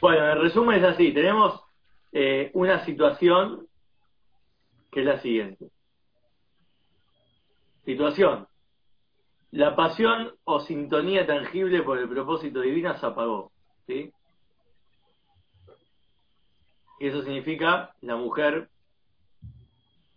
[0.00, 1.12] Bueno, el resumen es así.
[1.12, 1.60] Tenemos
[2.12, 3.66] eh, una situación
[4.92, 5.70] que es la siguiente.
[7.84, 8.46] Situación.
[9.52, 13.52] La pasión o sintonía tangible por el propósito divino se apagó.
[13.86, 14.12] ¿sí?
[16.98, 18.68] Y eso significa la mujer,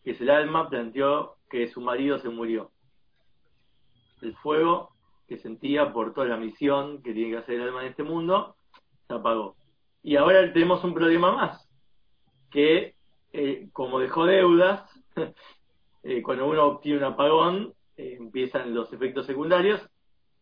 [0.04, 2.72] que es el alma, planteó que su marido se murió.
[4.22, 4.92] El fuego
[5.30, 8.56] que sentía por toda la misión que tiene que hacer el alma en este mundo,
[9.08, 9.56] se apagó.
[10.02, 11.70] Y ahora tenemos un problema más,
[12.50, 12.96] que
[13.32, 14.90] eh, como dejó deudas,
[16.04, 19.88] eh, cuando uno obtiene un apagón, eh, empiezan los efectos secundarios.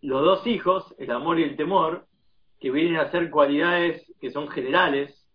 [0.01, 2.07] Los dos hijos, el amor y el temor,
[2.59, 5.27] que vienen a ser cualidades que son generales,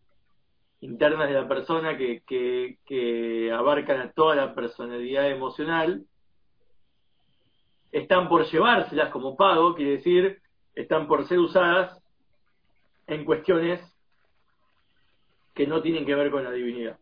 [0.80, 6.06] internas de la persona, que, que, que abarcan a toda la personalidad emocional,
[7.92, 10.40] están por llevárselas como pago, quiere decir,
[10.74, 12.02] están por ser usadas
[13.06, 13.80] en cuestiones
[15.54, 16.98] que no tienen que ver con la divinidad.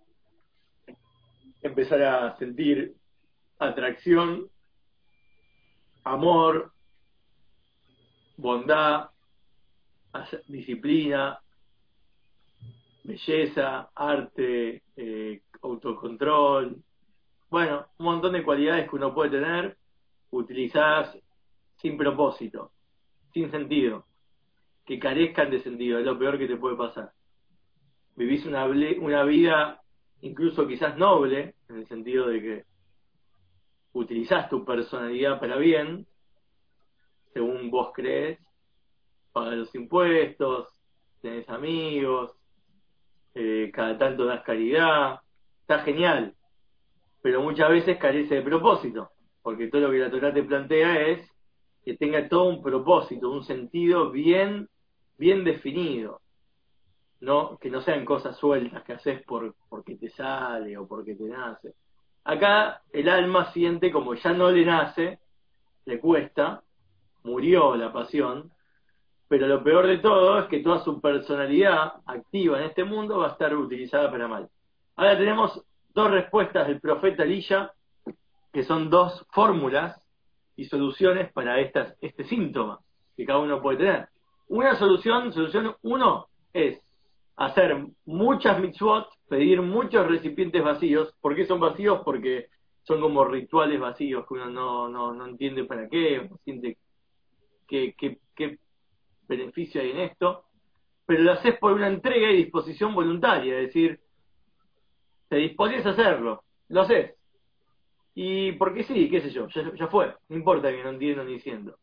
[1.62, 2.94] Empezar a sentir
[3.58, 4.48] atracción,
[6.02, 6.72] amor,
[8.36, 9.10] bondad,
[10.48, 11.38] disciplina,
[13.04, 16.76] belleza, arte, eh, autocontrol,
[17.48, 19.76] bueno, un montón de cualidades que uno puede tener
[20.30, 21.16] utilizadas
[21.76, 22.72] sin propósito,
[23.32, 24.06] sin sentido,
[24.84, 27.12] que carezcan de sentido, es lo peor que te puede pasar.
[28.16, 29.80] Vivís una, una vida
[30.22, 32.64] incluso quizás noble, en el sentido de que
[33.92, 36.06] utilizás tu personalidad para bien,
[37.32, 38.38] según vos crees,
[39.32, 40.68] pagas los impuestos,
[41.22, 42.36] tenés amigos,
[43.34, 45.20] eh, cada tanto das caridad,
[45.62, 46.34] está genial,
[47.22, 49.10] pero muchas veces carece de propósito
[49.42, 51.30] porque todo lo que la Torah te plantea es
[51.84, 54.68] que tenga todo un propósito, un sentido bien,
[55.16, 56.20] bien definido,
[57.20, 61.24] no que no sean cosas sueltas que haces por porque te sale o porque te
[61.24, 61.74] nace.
[62.24, 65.18] Acá el alma siente como ya no le nace,
[65.86, 66.62] le cuesta,
[67.24, 68.50] murió la pasión,
[69.28, 73.28] pero lo peor de todo es que toda su personalidad activa en este mundo va
[73.28, 74.48] a estar utilizada para mal.
[74.96, 75.64] Ahora tenemos
[75.94, 77.72] dos respuestas del profeta Elisha
[78.52, 80.00] que son dos fórmulas
[80.56, 82.80] y soluciones para estas, este síntoma
[83.16, 84.08] que cada uno puede tener.
[84.48, 86.80] Una solución, solución uno, es
[87.36, 91.14] hacer muchas mitzvot, pedir muchos recipientes vacíos.
[91.20, 92.00] ¿Por qué son vacíos?
[92.04, 92.48] Porque
[92.82, 96.78] son como rituales vacíos que uno no, no, no entiende para qué, no siente
[97.68, 98.58] qué, qué, qué
[99.28, 100.44] beneficio hay en esto.
[101.06, 104.00] Pero lo haces por una entrega y disposición voluntaria, es decir,
[105.28, 107.19] te dispones a hacerlo, lo haces.
[108.22, 111.78] Y porque sí, qué sé yo, ya, fue, no importa que no entiendo ni diciendo.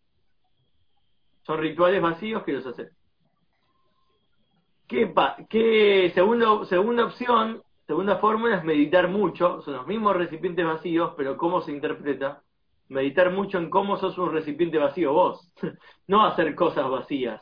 [1.42, 2.96] Son rituales vacíos que los haces.
[4.88, 5.12] ¿Qué,
[5.50, 11.38] qué segunda, segunda opción, segunda fórmula es meditar mucho, son los mismos recipientes vacíos, pero
[11.38, 12.44] cómo se interpreta.
[12.88, 15.52] Meditar mucho en cómo sos un recipiente vacío vos,
[16.08, 17.42] no hacer cosas vacías,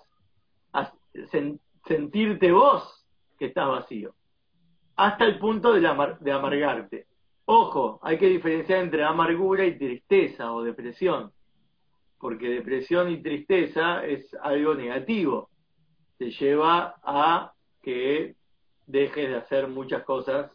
[1.85, 3.05] sentirte vos
[3.37, 4.15] que estás vacío,
[4.95, 7.07] hasta el punto de, de amargarte
[7.45, 11.31] Ojo, hay que diferenciar entre amargura y tristeza o depresión,
[12.17, 15.49] porque depresión y tristeza es algo negativo,
[16.17, 17.53] te lleva a
[17.83, 18.35] que
[18.87, 20.51] dejes de hacer muchas cosas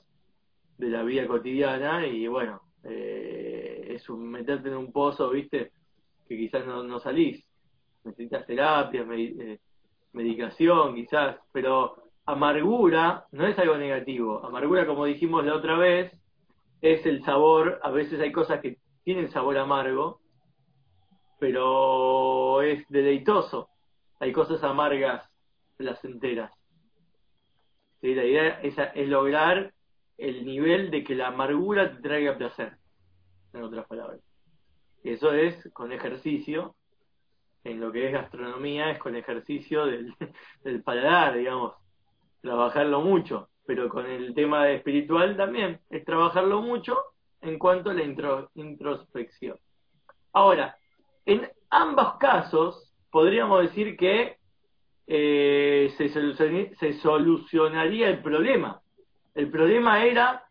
[0.78, 5.70] de la vida cotidiana y bueno, eh, es un meterte en un pozo, viste,
[6.26, 7.44] que quizás no, salís,
[8.02, 9.60] necesitas terapia, eh,
[10.12, 16.19] medicación quizás, pero amargura no es algo negativo, amargura como dijimos la otra vez,
[16.80, 20.20] es el sabor, a veces hay cosas que tienen sabor amargo,
[21.38, 23.68] pero es deleitoso.
[24.18, 25.28] Hay cosas amargas,
[25.76, 26.52] placenteras.
[28.00, 28.14] ¿Sí?
[28.14, 29.72] La idea es, es, lograr
[30.18, 32.76] el nivel de que la amargura te traiga placer,
[33.52, 34.20] en otras palabras.
[35.02, 36.76] Y eso es con ejercicio,
[37.64, 40.14] en lo que es gastronomía, es con ejercicio del,
[40.64, 41.74] del paladar, digamos,
[42.40, 46.98] trabajarlo mucho pero con el tema de espiritual también, es trabajarlo mucho
[47.40, 49.56] en cuanto a la introspección.
[50.32, 50.76] Ahora,
[51.24, 54.38] en ambos casos podríamos decir que
[55.06, 58.80] eh, se, se solucionaría el problema.
[59.36, 60.42] El problema era,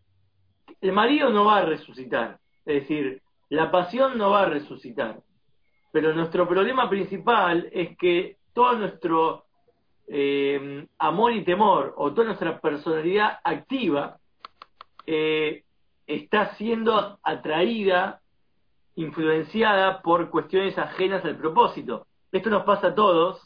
[0.80, 5.20] el marido no va a resucitar, es decir, la pasión no va a resucitar,
[5.92, 9.44] pero nuestro problema principal es que todo nuestro
[10.12, 14.18] eh, amor y temor o toda nuestra personalidad activa
[15.06, 15.64] eh,
[16.08, 18.20] está siendo atraída,
[18.96, 22.08] influenciada por cuestiones ajenas al propósito.
[22.32, 23.40] Esto nos pasa a todos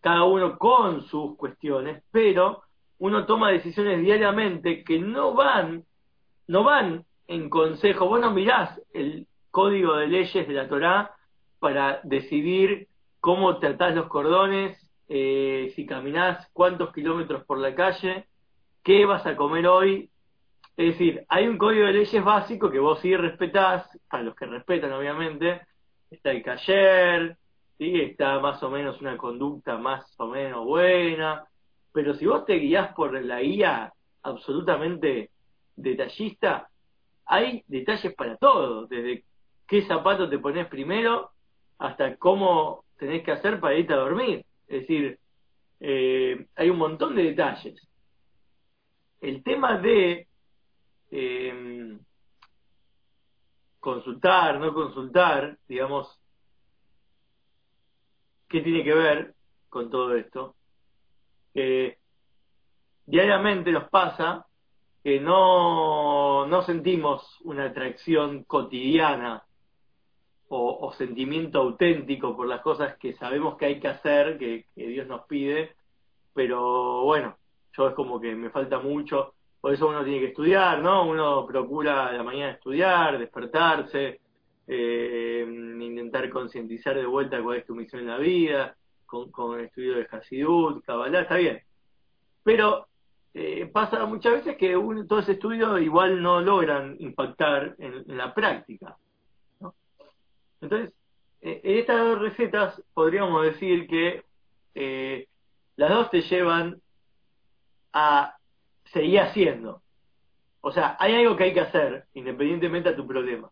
[0.00, 2.62] cada uno con sus cuestiones, pero
[2.98, 5.84] uno toma decisiones diariamente que no van,
[6.48, 8.08] no van en consejo.
[8.08, 11.14] Vos no mirás el código de leyes de la Torá
[11.60, 12.88] para decidir
[13.20, 18.28] cómo tratás los cordones, eh, si caminás cuántos kilómetros por la calle,
[18.84, 20.08] qué vas a comer hoy.
[20.76, 24.46] Es decir, hay un código de leyes básico que vos sí respetás, para los que
[24.46, 25.62] respetan obviamente,
[26.08, 27.36] está el cayer,
[27.76, 28.00] ¿sí?
[28.00, 31.44] está más o menos una conducta más o menos buena,
[31.92, 33.92] pero si vos te guías por la guía
[34.22, 35.30] absolutamente
[35.74, 36.68] detallista,
[37.26, 39.24] hay detalles para todo, desde
[39.66, 41.32] qué zapato te pones primero
[41.78, 44.44] hasta cómo tenés que hacer para irte a dormir.
[44.70, 45.18] Es decir,
[45.80, 47.88] eh, hay un montón de detalles.
[49.20, 50.28] El tema de
[51.10, 51.98] eh,
[53.80, 56.20] consultar, no consultar, digamos,
[58.48, 59.34] ¿qué tiene que ver
[59.68, 60.54] con todo esto?
[61.52, 61.98] Que
[63.06, 64.46] diariamente nos pasa
[65.02, 69.44] que no, no sentimos una atracción cotidiana
[70.52, 75.22] o, sentimiento auténtico por las cosas que sabemos que hay que hacer, que, Dios nos
[75.26, 75.76] pide,
[76.34, 77.36] pero bueno,
[77.72, 81.08] yo es como que me falta mucho, por eso uno tiene que estudiar, ¿no?
[81.08, 84.20] Uno procura a la mañana estudiar, despertarse,
[84.66, 85.46] eh,
[85.80, 88.74] intentar concientizar de vuelta cuál es tu misión en la vida,
[89.06, 91.62] con, con el estudio de Hasidut, Kabbalah, está bien.
[92.42, 92.88] Pero
[93.34, 98.34] eh, pasa muchas veces que un, todo ese estudio igual no logran impactar en la
[98.34, 98.96] práctica.
[100.60, 100.92] Entonces,
[101.40, 104.24] eh, en estas dos recetas podríamos decir que
[104.74, 105.26] eh,
[105.76, 106.80] las dos te llevan
[107.92, 108.36] a
[108.84, 109.82] seguir haciendo.
[110.60, 113.50] O sea, hay algo que hay que hacer, independientemente a tu problema.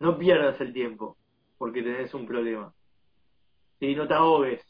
[0.00, 1.16] No pierdas el tiempo
[1.56, 2.72] porque tenés un problema.
[3.80, 4.62] Si no te ahogues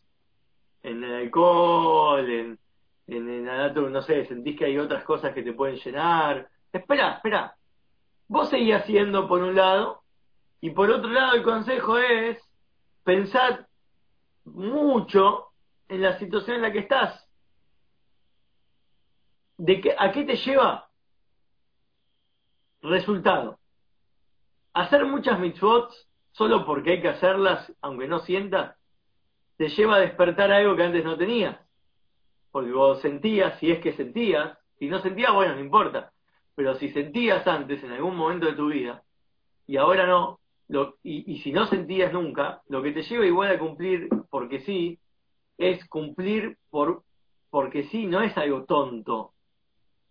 [0.82, 2.59] en el alcohol, en,
[3.09, 6.49] en, en no sé, sentís que hay otras cosas que te pueden llenar.
[6.73, 7.55] Espera, espera.
[8.29, 10.03] Vos seguís haciendo por un lado
[10.60, 12.38] y por otro lado, el consejo es
[13.05, 13.69] pensar
[14.44, 15.49] mucho
[15.88, 17.26] en la situación en la que estás.
[19.56, 20.88] ¿De qué, ¿A qué te lleva?
[22.82, 23.58] Resultado.
[24.72, 25.93] Hacer muchas mitzvot
[26.32, 28.76] solo porque hay que hacerlas, aunque no sientas,
[29.56, 31.58] te lleva a despertar algo que antes no tenías.
[32.50, 36.12] Porque vos sentías, si es que sentías, si no sentías, bueno, no importa.
[36.55, 39.02] Pero si sentías antes, en algún momento de tu vida,
[39.66, 40.40] y ahora no,
[41.03, 44.99] y, si no sentías nunca, lo que te lleva igual a cumplir porque sí,
[45.56, 47.03] es cumplir por
[47.50, 49.32] porque sí, no es algo tonto.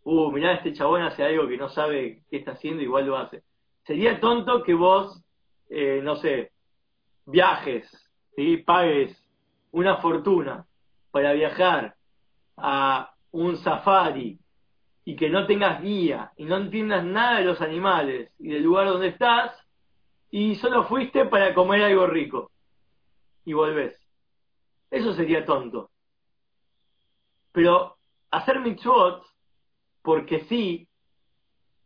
[0.03, 3.43] Uh, mirá, este chabón hace algo que no sabe qué está haciendo, igual lo hace.
[3.85, 5.23] Sería tonto que vos,
[5.69, 6.51] eh, no sé,
[7.27, 7.87] viajes,
[8.35, 8.57] ¿sí?
[8.57, 9.23] pagues
[9.71, 10.65] una fortuna
[11.11, 11.95] para viajar
[12.55, 14.39] a un safari
[15.05, 18.87] y que no tengas guía y no entiendas nada de los animales y del lugar
[18.87, 19.51] donde estás
[20.31, 22.51] y solo fuiste para comer algo rico
[23.45, 23.97] y volvés.
[24.91, 25.89] Eso sería tonto.
[27.51, 27.97] Pero
[28.31, 29.25] hacer mitzvot,
[30.01, 30.87] porque sí,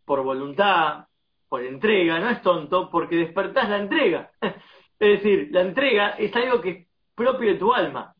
[0.06, 1.06] por voluntad,
[1.48, 4.32] por entrega, no es tonto, porque despertás la entrega.
[4.42, 4.54] es
[5.00, 8.14] decir, la entrega es algo que es propio de tu alma.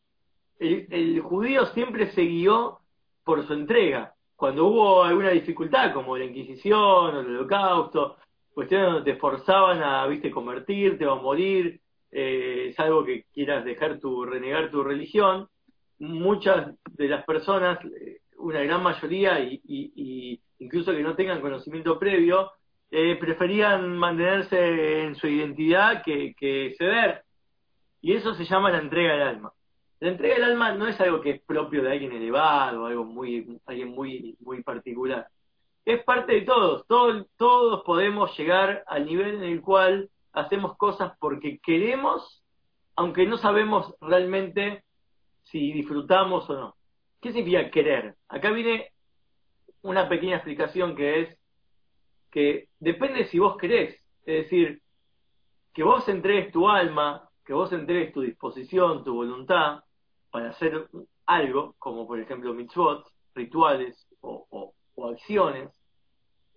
[0.58, 2.78] El, el judío siempre se guió
[3.24, 4.14] por su entrega.
[4.36, 8.16] Cuando hubo alguna dificultad, como la Inquisición o el Holocausto,
[8.52, 11.80] cuestiones donde te forzaban a, viste, convertirte o a morir,
[12.10, 15.48] eh, es algo que quieras dejar tu, renegar tu religión,
[15.98, 22.50] muchas de las personas, eh, una gran mayoría, y, incluso que no tengan conocimiento previo,
[22.90, 27.22] eh, preferían mantenerse en su identidad que, que ceder.
[28.00, 29.52] Y eso se llama la entrega del alma.
[30.00, 33.60] La entrega del alma no es algo que es propio de alguien elevado, algo muy,
[33.66, 35.26] alguien muy, muy particular
[35.84, 36.86] es parte de todos.
[36.86, 37.82] todos.
[37.84, 42.42] Podemos llegar al nivel en el cual hacemos cosas porque queremos,
[42.96, 44.84] aunque no sabemos realmente
[45.44, 46.76] si disfrutamos o no.
[47.20, 48.16] ¿Qué significa querer?
[48.28, 48.92] Acá viene
[49.82, 51.38] una pequeña explicación que es
[52.30, 53.94] que depende si vos querés.
[54.24, 54.80] Es decir,
[55.74, 59.84] que vos entregues tu alma, que vos entregues tu disposición, tu voluntad
[60.30, 60.88] para hacer
[61.26, 64.06] algo, como por ejemplo mitzvot, rituales
[65.02, 65.70] o acciones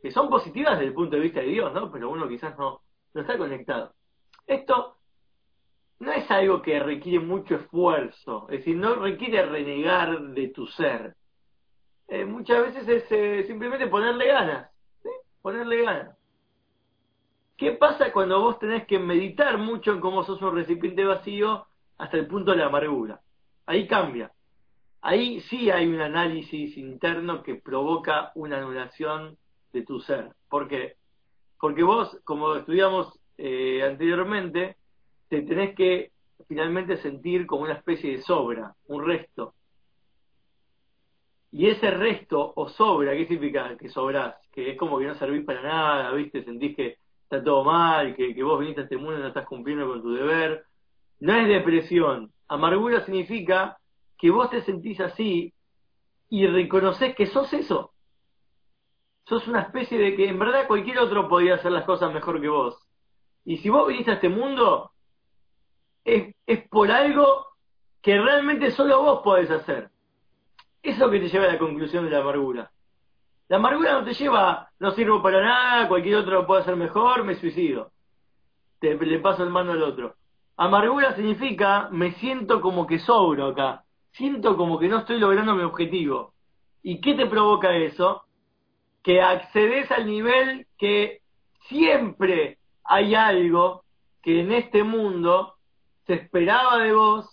[0.01, 1.91] que son positivas desde el punto de vista de Dios, ¿no?
[1.91, 2.81] Pero uno quizás no,
[3.13, 3.93] está conectado.
[4.45, 4.97] Esto
[5.99, 11.15] no es algo que requiere mucho esfuerzo, es decir, no requiere renegar de tu ser.
[12.07, 14.69] Eh, muchas veces es eh, simplemente ponerle ganas.
[15.41, 16.17] Ponerle ganas.
[17.57, 21.65] ¿Qué pasa cuando vos tenés que meditar mucho en cómo sos un recipiente vacío
[21.97, 23.21] hasta el punto de la amargura?
[23.65, 24.31] ahí cambia.
[25.07, 29.37] Ahí sí hay un análisis interno que provoca una anulación
[29.71, 30.31] de tu ser.
[30.49, 30.95] ¿Por qué?
[31.59, 34.77] Porque vos, como estudiamos eh, anteriormente,
[35.27, 36.11] te tenés que
[36.47, 39.53] finalmente sentir como una especie de sobra, un resto.
[41.51, 44.37] Y ese resto o sobra, ¿qué significa que sobrás?
[44.51, 46.43] Que es como que no servís para nada, ¿viste?
[46.43, 49.45] Sentís que está todo mal, que, que vos viniste a este mundo y no estás
[49.45, 50.65] cumpliendo con tu deber.
[51.19, 52.33] No es depresión.
[52.47, 53.77] Amargura significa
[54.17, 55.53] que vos te sentís así
[56.29, 57.91] y reconoces que sos eso.
[59.25, 62.49] Sos una especie de que en verdad cualquier otro podía hacer las cosas mejor que
[62.49, 62.77] vos.
[63.43, 64.91] Y si vos viniste a este mundo,
[66.03, 67.45] es, es por algo
[68.01, 69.89] que realmente solo vos podés hacer.
[70.83, 72.71] Eso que te lleva a la conclusión de la amargura.
[73.47, 77.23] La amargura no te lleva, no sirvo para nada, cualquier otro lo puede hacer mejor,
[77.23, 77.91] me suicido.
[78.79, 80.15] Te, le paso el mano al otro.
[80.57, 83.84] Amargura significa, me siento como que sobro acá.
[84.17, 86.33] Siento como que no estoy logrando mi objetivo.
[86.81, 88.23] ¿Y qué te provoca eso?
[89.03, 91.21] Que accedes al nivel que
[91.67, 93.83] siempre hay algo
[94.21, 95.55] que en este mundo
[96.05, 97.27] se esperaba de vos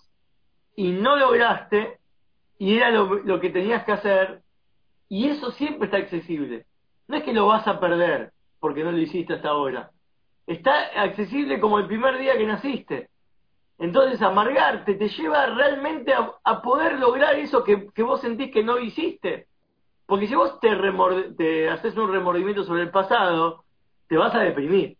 [0.74, 1.98] y no lograste
[2.58, 4.42] y era lo, que tenías que hacer
[5.08, 6.66] y eso siempre está accesible.
[7.06, 9.90] No es que lo vas a perder porque no lo hiciste hasta ahora.
[10.46, 13.08] Está accesible como el primer día que naciste.
[13.82, 19.48] Entonces amargarte te lleva realmente a, poder lograr eso que, vos sentís que no hiciste.
[20.06, 20.70] Porque si vos te,
[21.36, 23.64] te haces un remordimiento sobre el pasado,
[24.08, 24.96] te vas a deprimir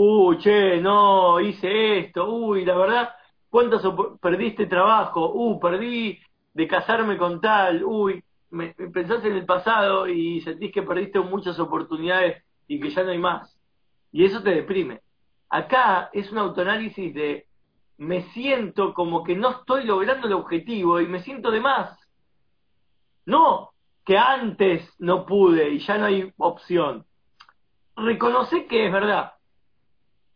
[0.00, 3.10] uy, che, no, hice esto, uy, la verdad,
[3.50, 3.82] ¿cuántos
[4.20, 5.32] perdiste trabajo?
[5.34, 6.20] Uh, perdí
[6.54, 11.58] de casarme con tal, uy, me, pensás en el pasado y sentís que perdiste muchas
[11.58, 13.58] oportunidades y que ya no hay más.
[14.12, 15.00] Y eso te deprime.
[15.50, 17.47] Acá es un autoanálisis de
[17.98, 21.98] me siento como que no estoy logrando el objetivo y me siento de más.
[23.26, 23.72] No,
[24.04, 27.04] que antes no pude y ya no hay opción.
[27.96, 29.32] Reconoce que es verdad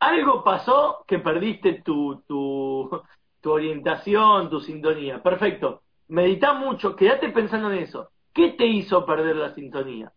[0.02, 2.90] algo pasó que perdiste tu, tu,
[3.40, 5.22] tu orientación, tu sintonía.
[5.22, 5.82] Perfecto.
[6.08, 8.08] Medita mucho, quédate pensando en eso.
[8.34, 10.12] ¿Qué te hizo perder la sintonía?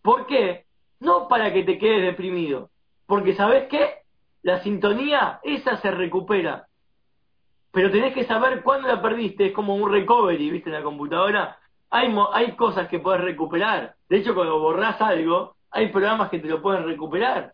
[0.00, 0.64] ¿Por qué?
[1.00, 2.70] No para que te quedes deprimido.
[3.06, 3.96] Porque ¿sabes qué?
[4.42, 6.67] La sintonía, esa se recupera.
[7.78, 9.46] Pero tenés que saber cuándo la perdiste.
[9.46, 10.68] Es como un recovery, ¿viste?
[10.68, 11.60] En la computadora.
[11.90, 13.94] Hay, hay cosas que puedes recuperar.
[14.08, 17.52] De hecho, cuando borrás algo, hay programas que te lo pueden recuperar.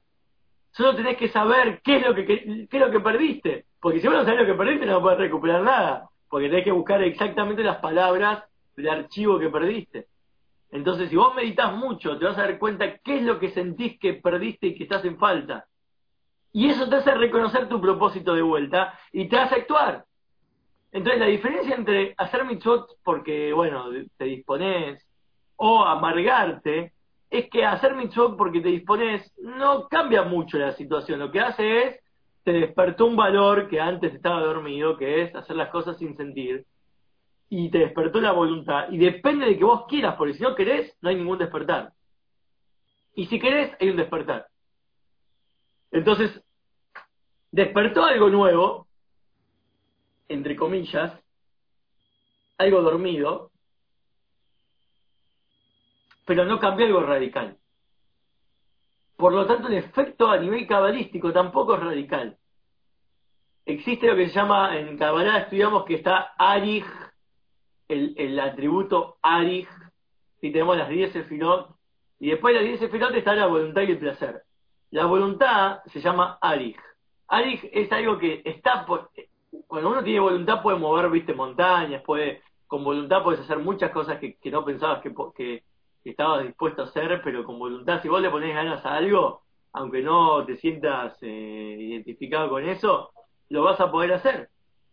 [0.70, 3.66] Solo tenés que saber qué es lo que, qué, es lo que perdiste.
[3.78, 6.08] Porque si vos no sabés lo que perdiste, no podés recuperar nada.
[6.30, 8.44] Porque tenés que buscar exactamente las palabras
[8.76, 10.06] del archivo que perdiste.
[10.70, 14.00] Entonces, si vos meditas mucho, te vas a dar cuenta qué es lo que sentís
[14.00, 15.66] que perdiste y que estás en falta.
[16.50, 20.06] Y eso te hace reconocer tu propósito de vuelta y te hace actuar.
[20.94, 23.86] Entonces, la diferencia entre hacer mitzvot porque, bueno,
[24.16, 25.04] te dispones
[25.56, 26.92] o amargarte
[27.28, 31.18] es que hacer mitzvot porque te dispones no cambia mucho la situación.
[31.18, 32.00] Lo que hace es,
[32.44, 36.64] te despertó un valor que antes estaba dormido, que es hacer las cosas sin sentir,
[37.48, 38.88] y te despertó la voluntad.
[38.92, 41.92] Y depende de que vos quieras, porque si no querés, no hay ningún despertar.
[43.16, 44.46] Y si querés, hay un despertar.
[45.90, 46.40] Entonces,
[47.50, 48.86] despertó algo nuevo,
[50.28, 51.12] entre comillas,
[52.58, 53.50] algo dormido,
[56.24, 57.58] pero no cambió algo radical.
[59.16, 62.36] Por lo tanto, el efecto a nivel cabalístico tampoco es radical.
[63.66, 66.84] Existe lo que se llama, en Kabbalah estudiamos que está Arij,
[67.88, 69.68] el, el atributo Arij,
[70.40, 71.74] y tenemos las 10 sefirot,
[72.18, 74.42] y después de las 10 sefirot está la voluntad y el placer.
[74.90, 76.76] La voluntad se llama Arij.
[77.28, 79.10] Arij es algo que está por,
[79.66, 84.18] cuando uno tiene voluntad puede mover, viste, montañas, puede, con voluntad puedes hacer muchas cosas
[84.18, 85.64] que, que no pensabas que, que,
[86.02, 88.02] que estabas dispuesto a hacer, pero con voluntad.
[88.02, 89.42] Si vos le ponés ganas a algo,
[89.72, 93.10] aunque no te sientas eh, identificado con eso,
[93.48, 94.50] lo vas a poder hacer.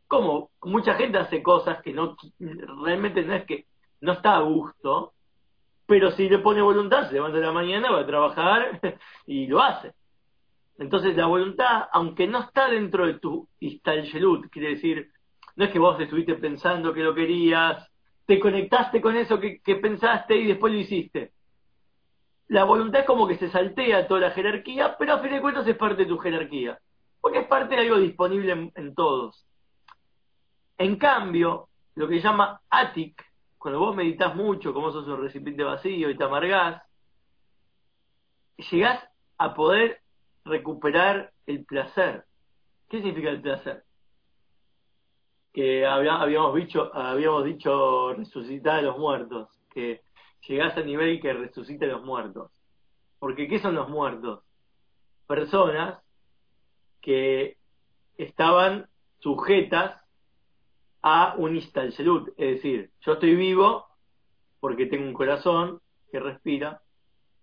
[0.07, 2.15] Como mucha gente hace cosas que no
[2.83, 3.65] realmente no es que
[4.01, 5.13] no está a gusto,
[5.85, 8.79] pero si le pone voluntad, se levanta en la mañana, va a trabajar
[9.25, 9.93] y lo hace.
[10.81, 15.11] Entonces la voluntad, aunque no está dentro de tu istalgelut, quiere decir,
[15.55, 17.87] no es que vos estuviste pensando que lo querías,
[18.25, 21.33] te conectaste con eso que, pensaste y después lo hiciste.
[22.47, 25.67] La voluntad es como que se saltea toda la jerarquía, pero a fin de cuentas
[25.67, 26.79] es parte de tu jerarquía,
[27.21, 29.45] porque es parte de algo disponible en, todos.
[30.79, 33.23] En cambio, lo que se llama atic,
[33.59, 36.81] cuando vos meditas mucho, como sos un recipiente vacío y te amargás,
[38.57, 39.07] llegás
[39.37, 40.00] a poder
[40.45, 42.25] recuperar el placer.
[42.89, 43.83] ¿Qué significa el placer?
[45.53, 50.01] que habíamos dicho, habíamos dicho resucitar a los muertos, que
[50.47, 52.51] llegás a nivel que resucite a los muertos.
[53.19, 54.43] Porque ¿qué son los muertos?
[55.27, 55.99] Personas
[57.01, 57.57] que
[58.17, 58.87] estaban
[59.19, 60.01] sujetas
[61.01, 63.87] a un istalselut, es decir, yo estoy vivo
[64.59, 65.81] porque tengo un corazón
[66.11, 66.81] que respira,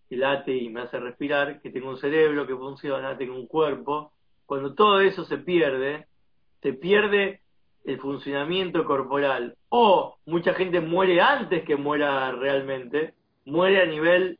[0.08, 4.12] que late y me hace respirar, que tengo un cerebro que funciona, tengo un cuerpo.
[4.46, 6.06] Cuando todo eso se pierde,
[6.62, 7.40] se pierde
[7.84, 14.38] el funcionamiento corporal o mucha gente muere antes que muera realmente, muere a nivel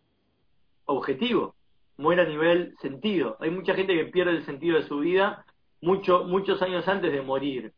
[0.87, 1.55] objetivo,
[1.97, 3.37] muere a nivel sentido.
[3.41, 5.45] Hay mucha gente que pierde el sentido de su vida
[5.81, 7.73] mucho, muchos años antes de morir.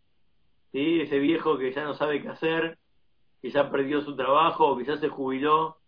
[0.73, 1.01] ¿sí?
[1.01, 2.79] Ese viejo que ya no sabe qué hacer,
[3.43, 5.80] que ya perdió su trabajo, que ya se jubiló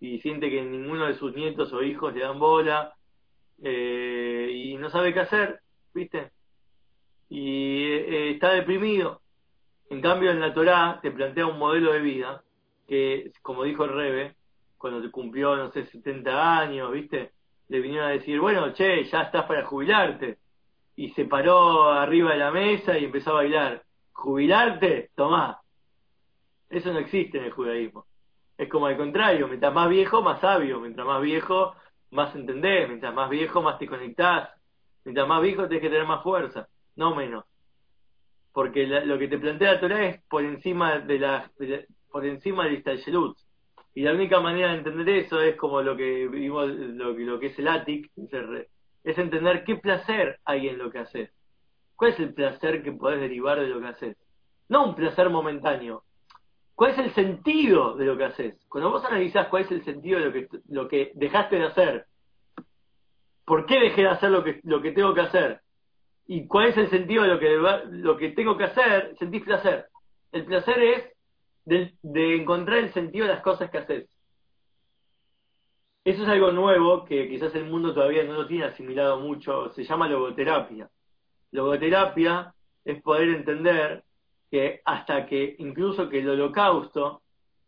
[0.00, 2.94] y siente que ninguno de sus nietos o hijos le dan bola
[3.62, 5.60] eh, y no sabe qué hacer,
[5.92, 6.30] ¿viste?
[7.28, 9.20] Y eh, está deprimido.
[9.90, 12.42] En cambio, en la Torá te plantea un modelo de vida
[12.86, 14.34] que, como dijo el Rebe,
[14.76, 17.32] cuando te cumplió, no sé, 70 años, ¿viste?
[17.68, 20.38] Le vinieron a decir, bueno, che, ya estás para jubilarte.
[20.96, 23.84] Y se paró arriba de la mesa y empezó a bailar.
[24.12, 25.10] ¿Jubilarte?
[25.14, 25.60] Tomá.
[26.70, 28.07] Eso no existe en el judaísmo.
[28.58, 30.80] Es como al contrario, mientras más viejo, más sabio.
[30.80, 31.74] Mientras más viejo,
[32.10, 32.88] más entendés.
[32.88, 34.50] Mientras más viejo, más te conectás.
[35.04, 37.44] Mientras más viejo, tenés que tener más fuerza, no menos.
[38.52, 41.50] Porque lo que te plantea la Torah es por encima de la,
[42.10, 43.38] por encima del Istalshelut.
[43.94, 47.46] Y la única manera de entender eso es como lo que vimos, lo, lo que
[47.46, 48.10] es el Atic,
[49.04, 51.30] es entender qué placer hay en lo que haces.
[51.96, 54.16] ¿Cuál es el placer que podés derivar de lo que haces?
[54.68, 56.04] No un placer momentáneo,
[56.78, 58.64] ¿Cuál es el sentido de lo que haces?
[58.68, 62.06] Cuando vos analizás cuál es el sentido de lo que, lo que dejaste de hacer,
[63.44, 65.60] ¿por qué dejé de hacer lo que, lo que tengo que hacer?
[66.28, 67.56] ¿Y cuál es el sentido de lo que,
[67.90, 69.16] lo que tengo que hacer?
[69.18, 69.86] Sentís placer.
[70.30, 71.12] El placer es
[71.64, 74.08] de, de encontrar el sentido de las cosas que haces.
[76.04, 79.70] Eso es algo nuevo que quizás el mundo todavía no lo tiene asimilado mucho.
[79.70, 80.88] Se llama logoterapia.
[81.50, 84.04] Logoterapia es poder entender
[84.50, 87.22] que hasta que incluso que el holocausto,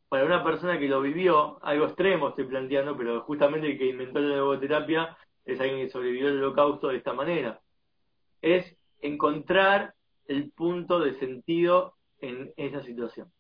[0.09, 4.19] para una persona que lo vivió, algo extremo estoy planteando, pero justamente el que inventó
[4.21, 7.61] la logoterapia es alguien que sobrevivió el holocausto de esta manera,
[8.41, 9.95] es encontrar
[10.27, 13.31] el punto de sentido en esa situación.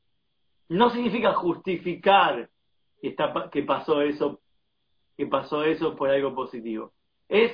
[0.68, 2.48] No significa justificar
[3.00, 4.40] que, está, que pasó eso,
[5.16, 6.92] que pasó eso por algo positivo.
[7.29, 7.53] Es,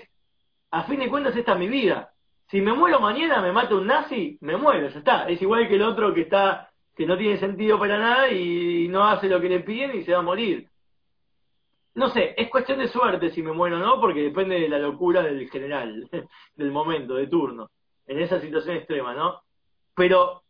[0.70, 2.12] a fin de cuentas, esta es mi vida
[2.48, 5.28] si me muero mañana, me mata un nazi, me muero, ya está.
[5.28, 9.04] Es igual que el otro que está que no tiene sentido para nada y no
[9.04, 10.68] hace lo que le piden y se va a morir.
[11.94, 14.78] No sé, es cuestión de suerte si me muero o no, porque depende de la
[14.78, 16.08] locura del general,
[16.54, 17.70] del momento, de turno,
[18.06, 19.42] en esa situación extrema, ¿no?
[19.94, 20.42] Pero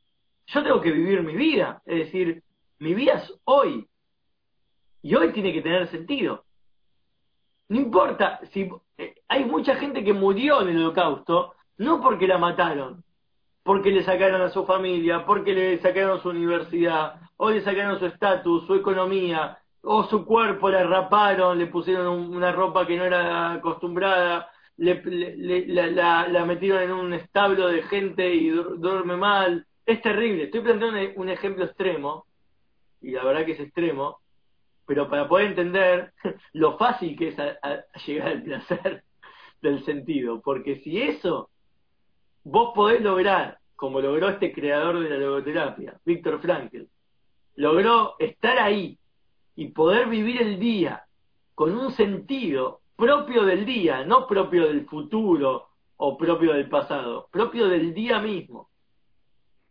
[0.47, 2.43] yo tengo que vivir mi vida, es decir,
[2.79, 3.87] mi vida es hoy.
[5.03, 6.45] Y hoy tiene que tener sentido.
[7.69, 12.39] No importa si eh, hay mucha gente que murió en el holocausto no porque la
[12.39, 13.05] mataron,
[13.63, 18.07] porque le sacaron a su familia, porque le sacaron su universidad, o le sacaron su
[18.07, 23.53] estatus, su economía, o su cuerpo la raparon, le pusieron una ropa que no era
[23.53, 25.03] acostumbrada, le,
[25.69, 29.67] la, metieron en un establo de gente y duerme mal.
[29.85, 30.45] Es terrible.
[30.45, 32.27] Estoy planteando un, ejemplo extremo,
[33.01, 34.19] y la verdad que es extremo,
[34.87, 36.13] pero para poder entender
[36.53, 37.37] lo fácil que es
[38.07, 39.05] llegar al placer
[39.63, 41.51] del sentido, porque si eso
[42.49, 46.85] vos podés lograr, como logró este creador de la logoterapia, Víctor Frankl,
[47.57, 48.97] logró estar ahí
[49.57, 51.05] y poder vivir el día
[51.57, 57.67] con un sentido propio del día, no propio del futuro o propio del pasado, propio
[57.67, 58.71] del día mismo.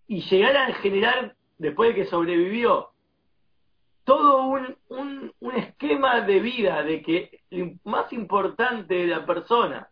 [0.08, 2.90] Y llegar a generar, después de que sobrevivió,
[4.04, 9.90] todo un, un, un esquema de vida de que lo más importante de la persona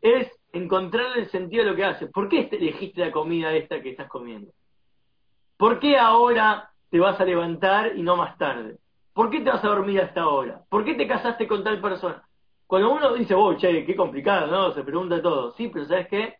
[0.00, 2.10] es encontrar el sentido de lo que haces.
[2.10, 4.52] ¿Por qué elegiste la comida esta que estás comiendo?
[5.56, 8.78] ¿Por qué ahora te vas a levantar y no más tarde?
[9.12, 10.62] ¿Por qué te vas a dormir hasta ahora?
[10.70, 12.22] ¿Por qué te casaste con tal persona?
[12.66, 14.72] Cuando uno dice, oh, che, qué complicado, ¿no?
[14.72, 15.52] Se pregunta todo.
[15.54, 16.36] Sí, pero ¿sabes qué?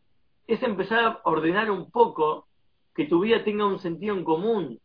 [0.47, 2.47] Es empezar a ordenar un poco
[2.95, 4.81] que tu vida tenga un sentido en común.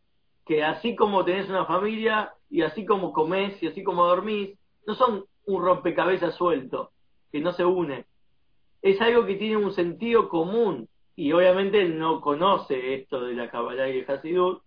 [0.46, 4.96] Que así como tenés una familia y así como comés y así como dormís, no
[4.96, 6.92] son un rompecabezas suelto,
[7.32, 8.06] que no se une,
[8.82, 10.88] es algo que tiene un sentido común.
[11.16, 14.62] Y obviamente él no conoce esto de la Kabbalah y el Hasidut,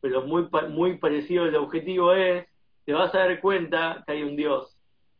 [0.00, 2.46] pero muy, muy parecido el objetivo es,
[2.84, 4.76] te vas a dar cuenta que hay un Dios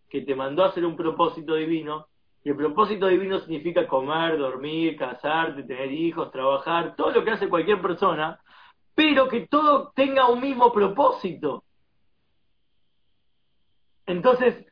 [0.08, 2.06] que te mandó a hacer un propósito divino,
[2.44, 7.48] y el propósito divino significa comer, dormir, casarte, tener hijos, trabajar, todo lo que hace
[7.48, 8.38] cualquier persona,
[8.94, 11.64] pero que todo tenga un mismo propósito.
[14.06, 14.64] Entonces,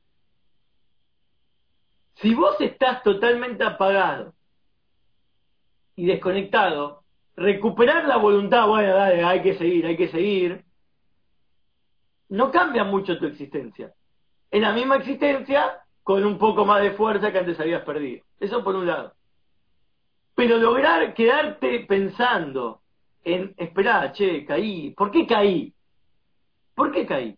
[2.16, 4.34] si vos estás totalmente apagado
[5.96, 7.02] y desconectado,
[7.36, 10.64] recuperar la voluntad, bueno, dale, hay que seguir, hay que seguir,
[12.28, 13.92] no cambia mucho tu existencia.
[14.50, 18.24] En la misma existencia, con un poco más de fuerza que antes habías perdido.
[18.38, 19.14] Eso por un lado.
[20.34, 22.80] Pero lograr quedarte pensando
[23.24, 25.72] en, esperá, che, caí, ¿por qué caí?
[26.74, 27.36] ¿Por qué caí?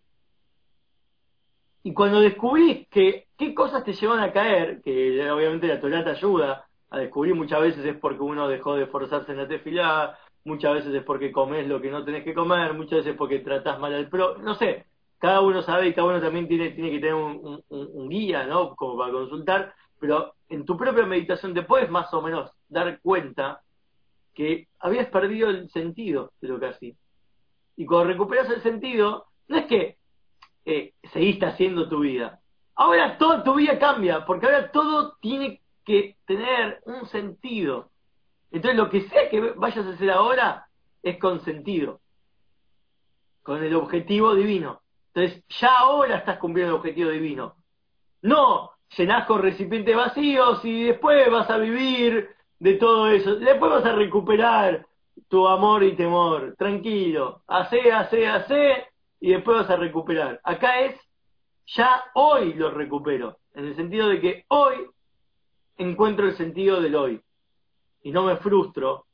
[1.87, 6.09] Y cuando descubrís que qué cosas te llevan a caer, que obviamente la Torah te
[6.09, 10.73] ayuda a descubrir muchas veces es porque uno dejó de esforzarse en la tefilá, muchas
[10.73, 13.93] veces es porque comes lo que no tenés que comer, muchas veces porque tratás mal
[13.93, 14.85] al pro, no sé,
[15.17, 18.75] cada uno sabe y cada uno también tiene, tiene que tener un, un guía, ¿no?
[18.75, 23.61] Como para consultar, pero en tu propia meditación te puedes más o menos dar cuenta
[24.33, 26.97] que habías perdido el sentido de lo que hacías.
[27.77, 29.96] Y cuando recuperas el sentido, no es que
[30.69, 32.41] eh, seguiste haciendo tu vida.
[32.75, 37.89] Ahora toda tu vida cambia, porque ahora todo tiene que tener un sentido.
[38.51, 40.67] Entonces lo que sea que vayas a hacer ahora
[41.01, 42.01] es con sentido,
[43.43, 44.81] con el objetivo divino.
[45.13, 47.55] Entonces ya ahora estás cumpliendo el objetivo divino.
[48.21, 53.35] No llenás con recipientes vacíos y después vas a vivir de todo eso.
[53.35, 54.85] Después vas a recuperar
[55.29, 56.55] tu amor y temor.
[56.57, 57.43] Tranquilo.
[57.47, 58.87] Hacé, hacé, hacé
[59.19, 60.39] y después vas a recuperar.
[60.43, 60.95] Acá es,
[61.67, 63.39] ya hoy lo recupero.
[63.53, 64.75] En el sentido de que hoy
[65.77, 67.21] encuentro el sentido del hoy.
[68.01, 69.05] Y no me frustro.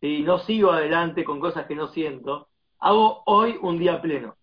[0.00, 2.48] Y no sigo adelante con cosas que no siento.
[2.78, 4.36] Hago hoy un día pleno.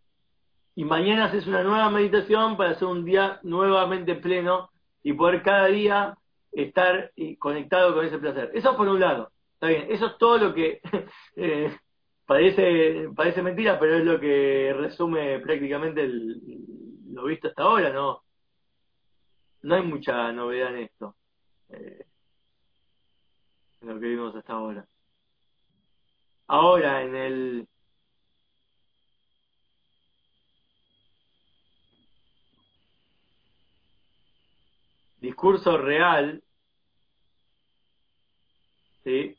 [0.75, 4.71] Y mañana haces una nueva meditación para hacer un día nuevamente pleno
[5.03, 6.17] y poder cada día
[6.51, 8.51] estar conectado con ese placer.
[8.53, 10.81] Eso por un lado, está bien, eso es todo lo que
[11.35, 11.77] eh,
[12.25, 18.23] parece, parece mentira, pero es lo que resume prácticamente lo visto hasta ahora, ¿no?
[19.62, 21.15] No hay mucha novedad en esto,
[21.69, 22.05] eh,
[23.81, 24.86] en lo que vimos hasta ahora.
[26.47, 27.67] Ahora, en el
[35.19, 36.43] discurso real,
[39.03, 39.38] ¿sí?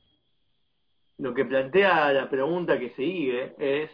[1.19, 3.91] Lo que plantea la pregunta que sigue es,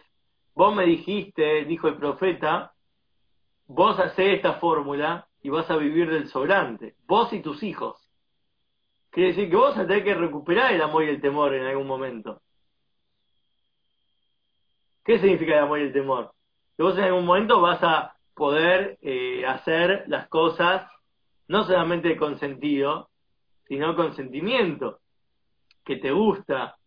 [0.55, 2.73] vos me dijiste, dijo el profeta,
[3.67, 7.97] vos hacés esta fórmula y vas a vivir del sobrante, vos y tus hijos.
[9.09, 12.41] Quiere decir que vos vas que recuperar el amor y el temor en algún momento.
[15.03, 16.31] ¿Qué significa el amor y el temor?
[16.77, 20.89] Que vos en algún momento vas a poder eh, hacer las cosas
[21.47, 23.09] no solamente con sentido,
[23.67, 24.99] sino con sentimiento,
[25.83, 26.77] que te gusta,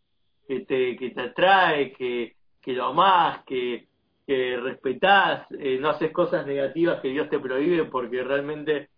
[0.47, 3.89] que te, que te atrae, que, que lo amás, que,
[4.27, 8.91] que respetás, eh, no haces cosas negativas que Dios te prohíbe porque realmente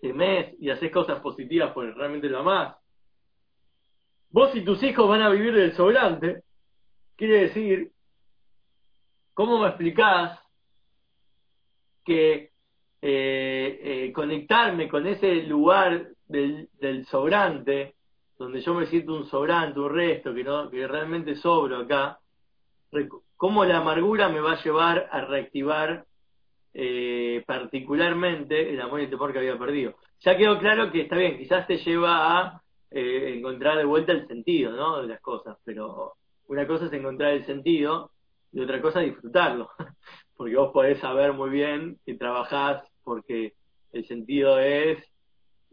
[0.00, 2.76] temes y haces cosas positivas porque realmente lo amás.
[4.30, 6.42] Vos y tus hijos van a vivir del sobrante,
[7.16, 7.92] quiere decir,
[9.34, 10.38] ¿cómo me explicás
[12.04, 12.50] que
[13.00, 17.94] eh, eh, conectarme con ese lugar del, del, sobrante,
[18.42, 22.18] donde yo me siento un sobrante, un resto, que, no, que realmente sobro acá,
[23.36, 26.04] cómo la amargura me va a llevar a reactivar
[26.74, 29.94] eh, particularmente el amor y el temor que había perdido.
[30.22, 34.26] Ya quedó claro que está bien, quizás te lleva a eh, encontrar de vuelta el
[34.26, 35.02] sentido ¿no?
[35.02, 36.14] de las cosas, pero
[36.48, 38.10] una cosa es encontrar el sentido
[38.52, 39.70] y otra cosa disfrutarlo,
[40.36, 43.52] porque vos podés saber muy bien que trabajás porque
[43.92, 44.98] el sentido es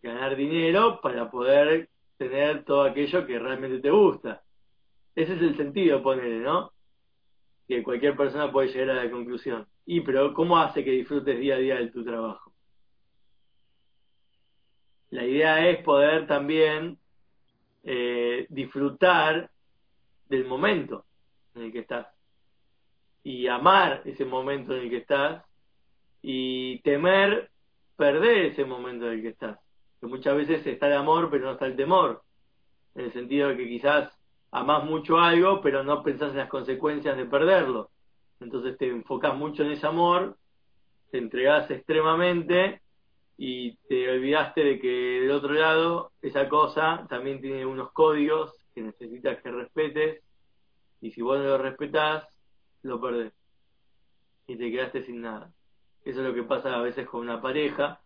[0.03, 4.43] ganar dinero para poder tener todo aquello que realmente te gusta.
[5.15, 6.73] Ese es el sentido, ponele, ¿no?
[7.65, 9.65] Que cualquier persona puede llegar a la conclusión.
[9.85, 12.51] Y, pero, ¿cómo hace que disfrutes día a día de tu trabajo?
[15.11, 16.99] La idea es poder también
[17.83, 19.49] eh, disfrutar
[20.27, 21.05] del momento
[21.55, 22.07] en el que estás
[23.23, 25.43] y amar ese momento en el que estás
[26.21, 27.49] y temer
[27.95, 29.59] perder ese momento en el que estás.
[29.99, 32.21] Que muchas veces está el amor, pero no está el temor.
[32.95, 34.11] En el sentido de que quizás
[34.51, 37.91] amás mucho algo, pero no pensás en las consecuencias de perderlo.
[38.39, 40.37] Entonces te enfocas mucho en ese amor,
[41.11, 42.81] te entregás extremadamente
[43.37, 44.87] y te olvidaste de que
[45.21, 50.23] del otro lado esa cosa también tiene unos códigos que necesitas que respetes
[51.01, 52.27] y si vos no lo respetás,
[52.83, 53.33] lo perdés
[54.49, 55.51] y te quedaste sin nada.
[56.03, 58.01] Eso es lo que pasa a veces con una pareja,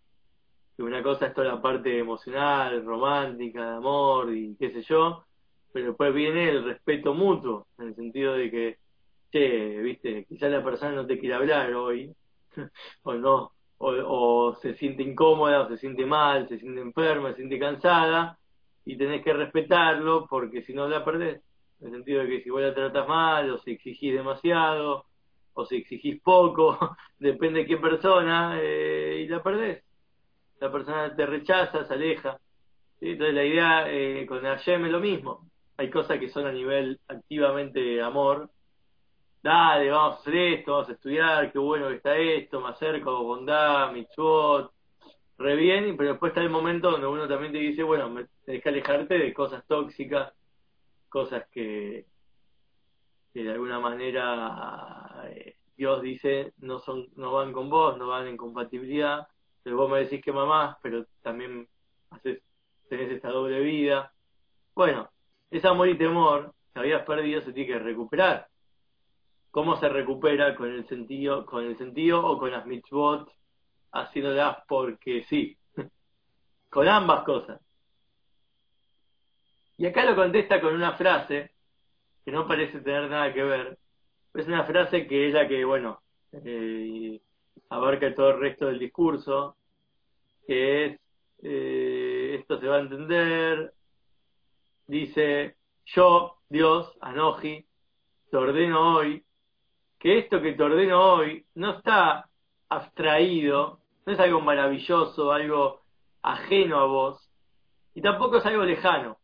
[0.79, 5.23] una cosa es toda la parte emocional, romántica, de amor y qué sé yo,
[5.71, 8.77] pero después viene el respeto mutuo, en el sentido de que,
[9.31, 12.13] che, viste, quizás la persona no te quiere hablar hoy,
[13.03, 17.59] o no, o, se siente incómoda, o se siente mal, se siente enferma, se siente
[17.59, 18.37] cansada,
[18.85, 21.41] y tenés que respetarlo porque si no la perdés.
[21.81, 25.05] En el sentido de que si vos la tratas mal, o si exigís demasiado,
[25.53, 26.77] o si exigís poco,
[27.19, 29.83] depende de qué persona, eh, y la perdés.
[30.63, 32.39] La persona te rechaza, se aleja.
[33.01, 35.49] Entonces la idea eh, con Hashem es lo mismo.
[35.75, 38.49] Hay cosas que son a nivel activamente amor.
[39.41, 43.23] Dale, vamos a hacer esto, vamos a estudiar, qué bueno que está esto, me acerco,
[43.25, 44.71] bondad, mitzvot,
[45.37, 48.63] re bien, pero después está el momento donde uno también te dice, bueno, me tenés
[48.63, 50.31] que alejarte de cosas tóxicas,
[51.09, 52.05] cosas que,
[53.33, 58.37] de alguna manera eh, Dios dice no son no van con vos, no van en
[58.37, 59.27] compatibilidad.
[59.63, 61.67] Pero vos me decís que mamás, pero también
[62.89, 64.13] tenés esta doble vida.
[64.75, 65.09] Bueno,
[65.49, 68.47] ese amor y temor que habías perdido se tiene que recuperar.
[69.51, 73.31] ¿Cómo se recupera con el sentido, con el sentido o con las mitzvot
[73.91, 75.57] haciéndolas porque sí?
[76.69, 77.61] con ambas cosas.
[79.77, 81.51] Y acá lo contesta con una frase
[82.25, 83.77] que no parece tener nada que ver.
[84.33, 87.21] Es una frase que es la que, bueno, eh,
[87.69, 89.55] abarca todo el resto del discurso,
[90.45, 90.99] que es,
[91.41, 93.73] eh, esto se va a entender,
[94.87, 97.65] dice, yo, Dios, Anoji,
[98.29, 99.23] te ordeno hoy,
[99.99, 102.29] que esto que te ordeno hoy no está
[102.69, 105.81] abstraído, no es algo maravilloso, algo
[106.21, 107.29] ajeno a vos,
[107.93, 109.17] y tampoco es algo lejano.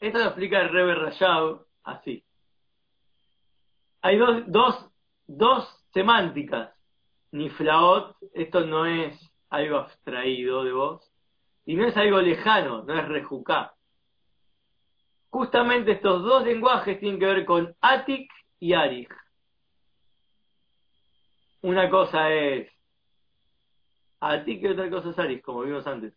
[0.00, 2.24] Esto lo explica el Rebbe Rayab así.
[4.00, 4.90] Hay dos,
[5.26, 6.74] dos semánticas.
[7.32, 11.12] Niflaot, esto no es algo abstraído de vos,
[11.64, 13.74] y no es algo lejano, no es rejucá.
[15.30, 18.30] Justamente estos dos lenguajes tienen que ver con Atik
[18.60, 19.08] y Arich.
[21.62, 22.70] Una cosa es
[24.20, 26.14] Atik y otra cosa es Arich, como vimos antes.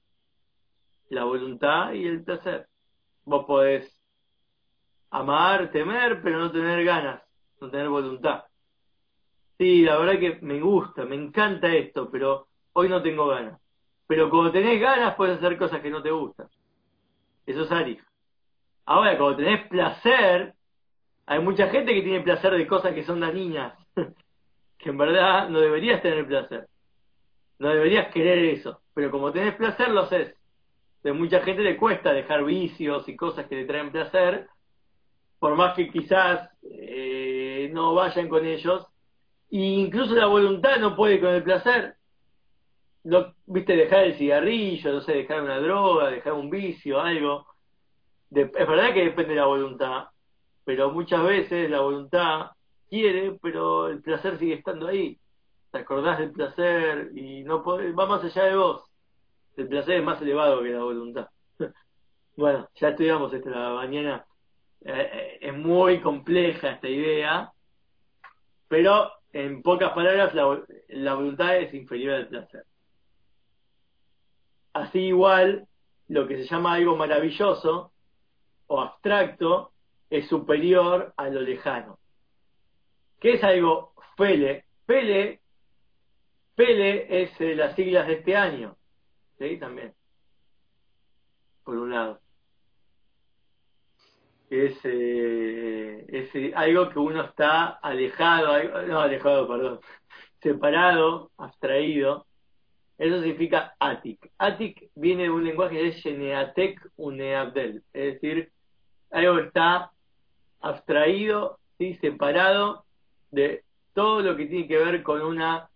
[1.10, 2.68] La voluntad y el placer.
[3.24, 3.98] Vos podés
[5.12, 7.22] amar, temer, pero no tener ganas,
[7.62, 8.44] no tener voluntad.
[9.58, 13.60] Sí, la verdad que me gusta, me encanta esto, pero hoy no tengo ganas.
[14.08, 16.48] Pero cuando tenés ganas puedes hacer cosas que no te gustan.
[17.46, 18.00] Eso es Ari.
[18.86, 20.54] Ahora, cuando tenés placer,
[21.26, 23.74] hay mucha gente que tiene placer de cosas que son niñas
[24.78, 26.68] que en verdad no deberías tener placer.
[27.60, 28.82] No deberías querer eso.
[28.94, 30.36] Pero como tenés placer, lo haces
[31.06, 34.48] de mucha gente le cuesta dejar vicios y cosas que le traen placer,
[35.38, 38.88] por más que quizás eh, no vayan con ellos,
[39.52, 41.96] e incluso la voluntad no puede con el placer.
[43.04, 47.46] No, viste, dejar el cigarrillo, no sé, dejar una droga, dejar un vicio, algo.
[48.32, 50.06] es verdad que depende de la voluntad,
[50.64, 52.52] pero muchas veces la voluntad
[52.90, 55.20] quiere, pero el placer sigue estando ahí.
[55.72, 58.90] Te acordás del placer y no va más allá de vos
[59.58, 61.30] el placer es más elevado que la voluntad.
[62.36, 64.26] bueno, ya estudiamos esta mañana.
[64.82, 67.52] Eh, eh, es muy compleja esta idea,
[68.68, 72.63] pero en pocas palabras la, voluntad es inferior al placer.
[74.71, 75.67] Así igual,
[76.08, 77.91] lo que se llama algo maravilloso
[78.67, 79.74] o abstracto
[80.10, 82.00] es superior a lo lejano.
[83.19, 84.63] ¿Qué es algo Pele?
[84.86, 85.41] Pele,
[86.56, 88.78] Pele es eh, las siglas de este año.
[89.38, 89.58] ¿sí?
[89.58, 89.93] También.
[91.65, 92.21] Por un lado.
[94.50, 99.80] Es, eh, es algo que uno está alejado, no alejado, perdón,
[100.42, 102.26] separado, abstraído.
[102.98, 104.32] Eso significa atik.
[104.38, 108.52] Atik viene de un lenguaje de Sheneatek Uneabdel, es decir,
[109.12, 109.92] algo que está
[110.62, 111.96] abstraído, ¿sí?
[111.96, 112.86] separado
[113.32, 115.70] de todo lo que tiene que ver con una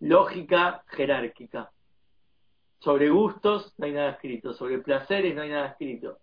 [0.00, 1.70] lógica jerárquica.
[2.80, 6.18] Sobre gustos no hay nada escrito, sobre placeres no hay nada escrito.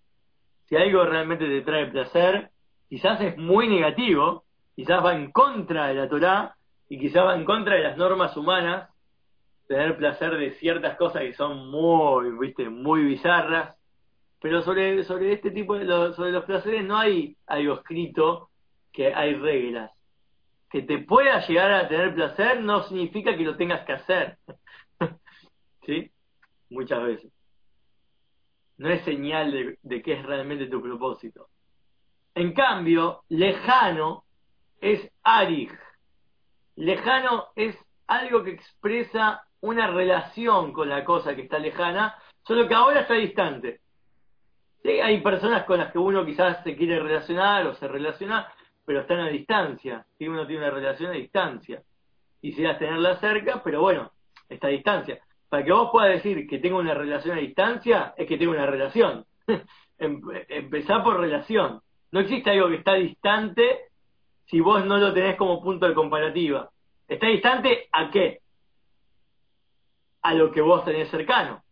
[0.67, 2.49] Si algo realmente te trae placer,
[2.89, 4.43] quizás es muy negativo,
[4.75, 6.56] quizás va en contra de la Torá
[6.89, 8.89] y quizás va en contra de las normas humanas,
[9.67, 13.75] tener placer de ciertas cosas que son muy, viste, muy bizarras,
[14.41, 18.49] pero sobre, sobre este tipo de sobre los placeres no hay algo escrito
[18.91, 19.91] que hay reglas.
[20.69, 24.38] Que te pueda llegar a tener placer no significa que lo tengas que hacer.
[25.86, 26.12] ¿Sí?
[26.69, 27.35] muchas veces.
[28.77, 31.47] No es señal de, que es realmente tu propósito.
[32.33, 34.25] En cambio, lejano
[34.81, 35.71] es arig.
[36.75, 42.73] Lejano es algo que expresa una relación con la cosa que está lejana, solo que
[42.75, 43.79] ahora está distante.
[44.83, 48.47] Hay personas con las que uno quizás se quiere relacionar o se relaciona,
[48.85, 50.05] pero están a distancia.
[50.17, 51.81] Si uno tiene una relación a distancia.
[52.39, 54.11] Quisieras tenerla cerca, pero bueno,
[54.47, 55.24] está a distancia.
[55.55, 58.65] Para que vos puedas decir que tengo una relación a distancia, es que tengo una
[58.65, 59.25] relación.
[59.97, 61.79] Em, empezar por relación.
[62.11, 63.85] No existe algo que está distante
[64.47, 66.69] si vos no lo tenés como punto de comparativa.
[67.07, 68.41] ¿Está distante a qué?
[70.23, 71.63] A lo que vos tenés cercano.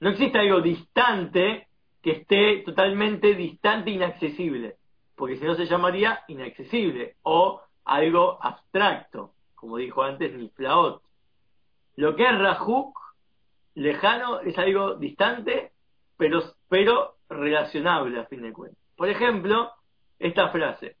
[0.00, 1.68] No existe algo distante
[2.02, 4.74] que esté totalmente distante, inaccesible,
[5.14, 11.07] porque si no se llamaría inaccesible o algo abstracto, como dijo antes Niflaot.
[11.98, 12.96] Lo que es Rajuk,
[13.74, 15.72] lejano, es algo distante,
[16.16, 18.80] pero, pero relacionable a fin de cuentas.
[18.96, 19.72] Por ejemplo,
[20.16, 20.94] esta frase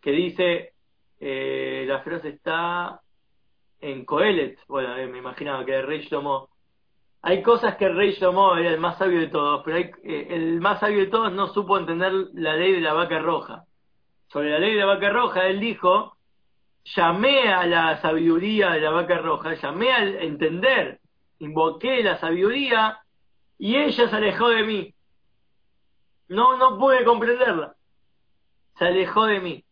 [0.00, 0.74] que dice,
[1.18, 3.00] eh, la frase está
[3.80, 6.08] en Coelet, bueno, eh, me imaginaba que el rey
[7.22, 9.92] hay cosas que el rey Shlomo era el más sabio de todos, pero eh,
[10.30, 13.64] el más sabio de todos no supo entender la ley de la vaca roja.
[14.28, 16.15] Sobre la ley de la vaca roja, él dijo,
[16.94, 21.00] llamé a la sabiduría de la vaca roja, llamé a entender,
[21.38, 22.98] invoqué la sabiduría
[23.58, 24.94] y ella se alejó de mí.
[26.28, 27.74] No, no pude comprenderla.
[28.78, 29.64] Se alejó de mí.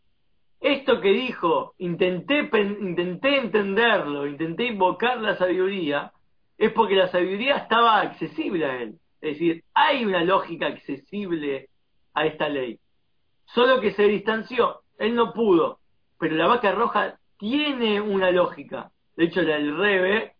[0.61, 2.51] Esto que dijo, intenté,
[2.81, 6.13] intenté entenderlo, intenté invocar la sabiduría,
[6.57, 8.95] es porque la sabiduría estaba accesible a él.
[9.21, 11.69] Es decir, hay una lógica accesible
[12.15, 12.79] a esta ley.
[13.47, 15.81] Solo que se distanció, él no pudo,
[16.25, 18.91] pero la vaca roja tiene una lógica.
[19.15, 20.37] De hecho, el Rebe,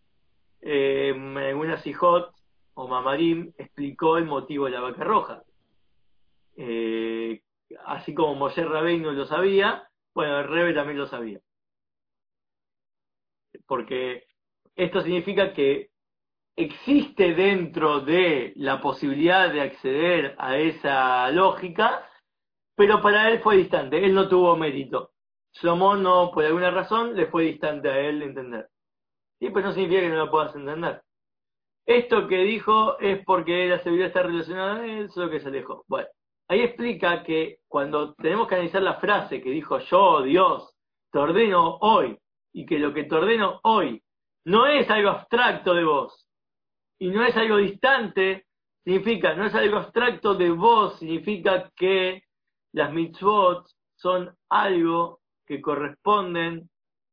[0.59, 2.33] eh, en una Sijot
[2.73, 5.43] o Mamarim, explicó el motivo de la vaca roja.
[6.57, 7.39] Eh,
[7.85, 11.39] así como Moshe no lo sabía, bueno, el Rebe también lo sabía.
[13.67, 14.23] Porque
[14.75, 15.91] esto significa que
[16.55, 22.09] existe dentro de la posibilidad de acceder a esa lógica,
[22.75, 25.11] pero para él fue distante, él no tuvo mérito.
[25.59, 28.67] Slomo no, por alguna razón, le fue distante a él entender.
[29.39, 31.01] Sí, pero no significa que no lo puedas entender.
[31.85, 35.85] Esto que dijo es porque la seguridad está relacionada a él, solo que se alejó.
[35.87, 36.07] Bueno,
[36.49, 40.73] ahí explica que cuando tenemos que analizar la frase que dijo yo, Dios,
[41.11, 42.17] te ordeno hoy,
[42.53, 44.01] y que lo que te ordeno hoy
[44.45, 46.27] no es algo abstracto de vos,
[46.99, 48.45] y no es algo distante,
[48.83, 52.23] significa, no es algo abstracto de vos, significa que
[52.73, 56.69] las mitzvot son algo que corresponden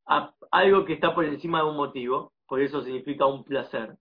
[0.06, 3.96] a algo que está por encima de un motivo, por eso significa un placer.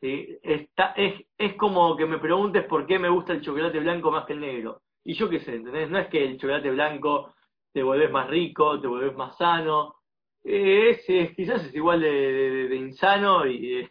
[0.00, 4.26] Está, es, es como que me preguntes por qué me gusta el chocolate blanco más
[4.26, 4.82] que el negro.
[5.04, 5.90] Y yo qué sé, ¿entendés?
[5.90, 7.34] No es que el chocolate blanco
[7.72, 9.96] te volvés más rico, te volvés más sano.
[10.42, 11.04] Es,
[11.36, 13.86] quizás es igual de, insano y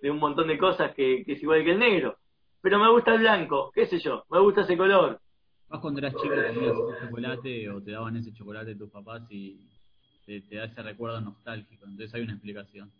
[0.00, 2.18] de, un montón de cosas que, es igual que el negro.
[2.60, 5.20] Pero me gusta el blanco, qué sé yo, me gusta ese color.
[5.72, 9.58] Vas cuando eras chico comías ese chocolate o te daban ese chocolate tus papás y
[10.26, 11.86] te, te da ese recuerdo nostálgico.
[11.86, 12.92] Entonces hay una explicación.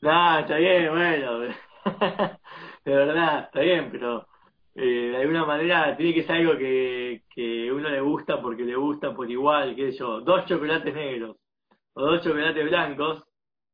[0.00, 1.40] No, está bien, bueno.
[2.84, 4.28] de verdad, está bien, pero
[4.76, 8.76] eh, de alguna manera tiene que ser algo que, que uno le gusta porque le
[8.76, 11.36] gusta por igual, que yo, dos chocolates negros
[11.94, 13.24] o dos chocolates blancos,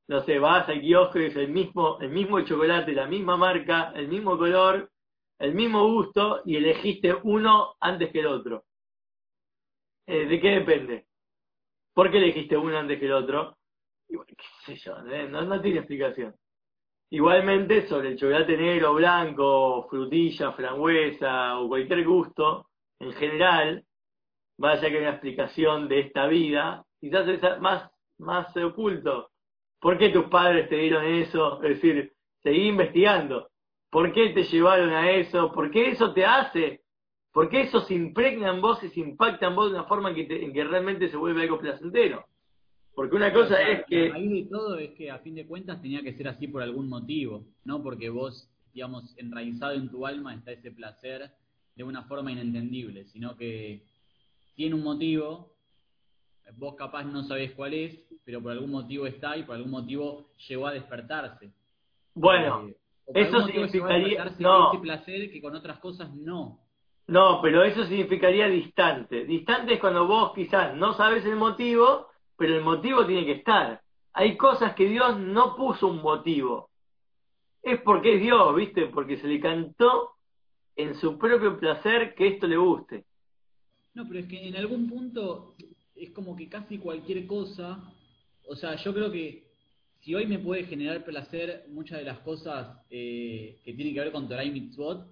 [0.09, 3.92] no sé, vas al kiosco y es el mismo, el mismo chocolate, la misma marca,
[3.95, 4.90] el mismo color,
[5.38, 8.64] el mismo gusto y elegiste uno antes que el otro.
[10.07, 11.07] Eh, ¿De qué depende?
[11.94, 13.57] ¿Por qué elegiste uno antes que el otro?
[14.09, 15.29] qué sé yo, ¿eh?
[15.29, 16.35] no, no tiene explicación.
[17.11, 22.68] Igualmente, sobre el chocolate negro, blanco, frutilla, frangüesa o cualquier gusto,
[22.99, 23.85] en general,
[24.59, 29.31] vaya que hay una explicación de esta vida, quizás es más, más oculto.
[29.81, 31.62] ¿Por qué tus padres te dieron eso?
[31.62, 33.51] Es decir, seguí investigando.
[33.96, 35.50] ¿Por qué te llevaron a eso?
[35.52, 36.82] ¿Por qué eso te hace?
[37.32, 40.11] ¿Por qué eso se impregna en vos y se impacta en vos de una forma
[40.11, 42.26] en que, en que realmente se vuelve algo placentero?
[42.94, 44.12] Porque una cosa es que...
[44.12, 46.90] Ahí de todo es que a fin de cuentas tenía que ser así por algún
[46.90, 51.30] motivo, no porque vos, digamos, enraizado en tu alma está ese placer
[51.74, 53.82] de una forma inentendible, sino que
[54.57, 55.55] tiene un motivo,
[56.59, 60.34] vos capaz no sabés cuál es, pero por algún motivo está y por algún motivo
[60.47, 61.51] llegó a despertarse.
[62.12, 62.76] Bueno, eh,
[63.14, 64.24] eso significaría...
[64.38, 64.72] No.
[64.72, 66.61] Ese placer que con otras cosas no.
[67.07, 69.24] No, pero eso significaría distante.
[69.24, 73.82] Distante es cuando vos quizás no sabes el motivo pero el motivo tiene que estar.
[74.12, 76.70] Hay cosas que Dios no puso un motivo.
[77.62, 78.86] Es porque es Dios, ¿viste?
[78.86, 80.12] Porque se le cantó
[80.76, 83.04] en su propio placer que esto le guste.
[83.94, 85.57] No, pero es que en algún punto
[85.94, 87.82] es como que casi cualquier cosa,
[88.46, 89.45] o sea, yo creo que
[90.07, 94.12] si hoy me puede generar placer muchas de las cosas eh, que tienen que ver
[94.12, 95.04] con Torah y Mitzvot,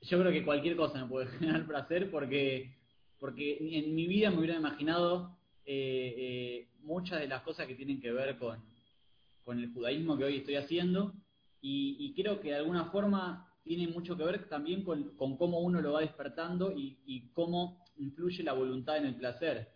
[0.00, 2.76] yo creo que cualquier cosa me puede generar placer porque,
[3.18, 8.00] porque en mi vida me hubiera imaginado eh, eh, muchas de las cosas que tienen
[8.00, 8.62] que ver con,
[9.42, 11.14] con el judaísmo que hoy estoy haciendo
[11.60, 15.94] y, creo que de alguna forma tiene mucho que ver también con, cómo uno lo
[15.94, 19.68] va despertando y, y, cómo influye la voluntad en el placer.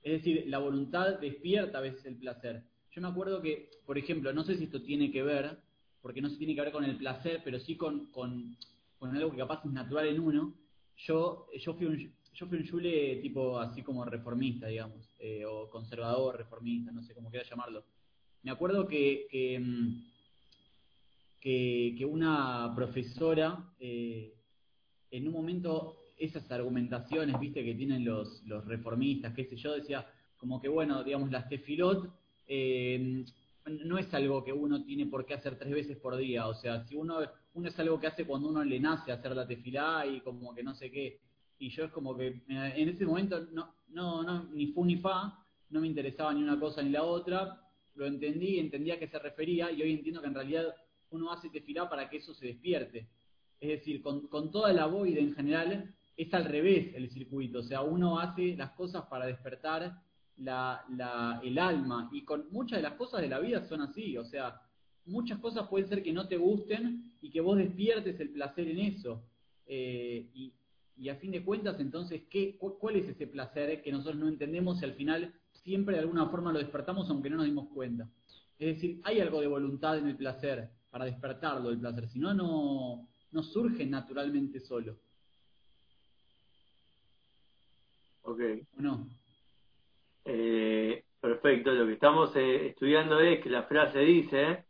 [0.00, 2.64] Es decir, la voluntad despierta a veces el placer.
[2.94, 5.58] Yo me acuerdo que, por ejemplo, no sé si esto tiene que ver,
[6.00, 8.56] porque no se tiene que ver con el placer, pero sí con, con,
[9.00, 10.54] con algo que capaz es natural en uno.
[10.98, 15.68] Yo, yo fui un, yo fui un Yule tipo así como reformista, digamos, eh, o
[15.68, 17.84] conservador, reformista, no sé cómo quiera llamarlo.
[18.44, 20.04] Me acuerdo que, que, mm,
[22.06, 24.36] una profesora, eh,
[25.10, 30.06] en un momento, esas argumentaciones, viste, que tienen los, los reformistas, qué sé yo, decía,
[30.36, 33.24] como que bueno, digamos, las tefilot eh,
[33.66, 36.84] no es algo que uno tiene por qué hacer tres veces por día, o sea,
[36.86, 37.18] si uno,
[37.54, 40.62] uno es algo que hace cuando uno le nace hacer la tefilá y como que
[40.62, 41.20] no sé qué,
[41.58, 44.96] y yo es como que eh, en ese momento no, no, no, ni fu ni
[44.96, 45.38] fa,
[45.70, 47.60] no me interesaba ni una cosa ni la otra,
[47.94, 50.74] lo entendí, entendía a qué se refería y hoy entiendo que en realidad
[51.10, 53.08] uno hace tefilá para que eso se despierte.
[53.60, 57.62] Es decir, con, con toda la void en general es al revés el circuito, o
[57.62, 60.02] sea, uno hace las cosas para despertar
[60.38, 64.16] la, la, el alma y con muchas de las cosas de la vida son así,
[64.16, 64.60] o sea,
[65.06, 68.78] muchas cosas pueden ser que no te gusten y que vos despiertes el placer en
[68.80, 69.22] eso.
[69.66, 70.52] Eh, y,
[70.96, 74.80] y a fin de cuentas, entonces, ¿qué, ¿cuál es ese placer que nosotros no entendemos
[74.80, 78.08] y al final siempre de alguna forma lo despertamos aunque no nos dimos cuenta?
[78.58, 82.32] Es decir, hay algo de voluntad en el placer para despertarlo el placer, si no,
[82.34, 84.96] no surge naturalmente solo.
[88.22, 88.40] Ok.
[88.78, 89.08] ¿O no?
[90.24, 94.64] Eh, perfecto, lo que estamos eh, estudiando es que la frase dice,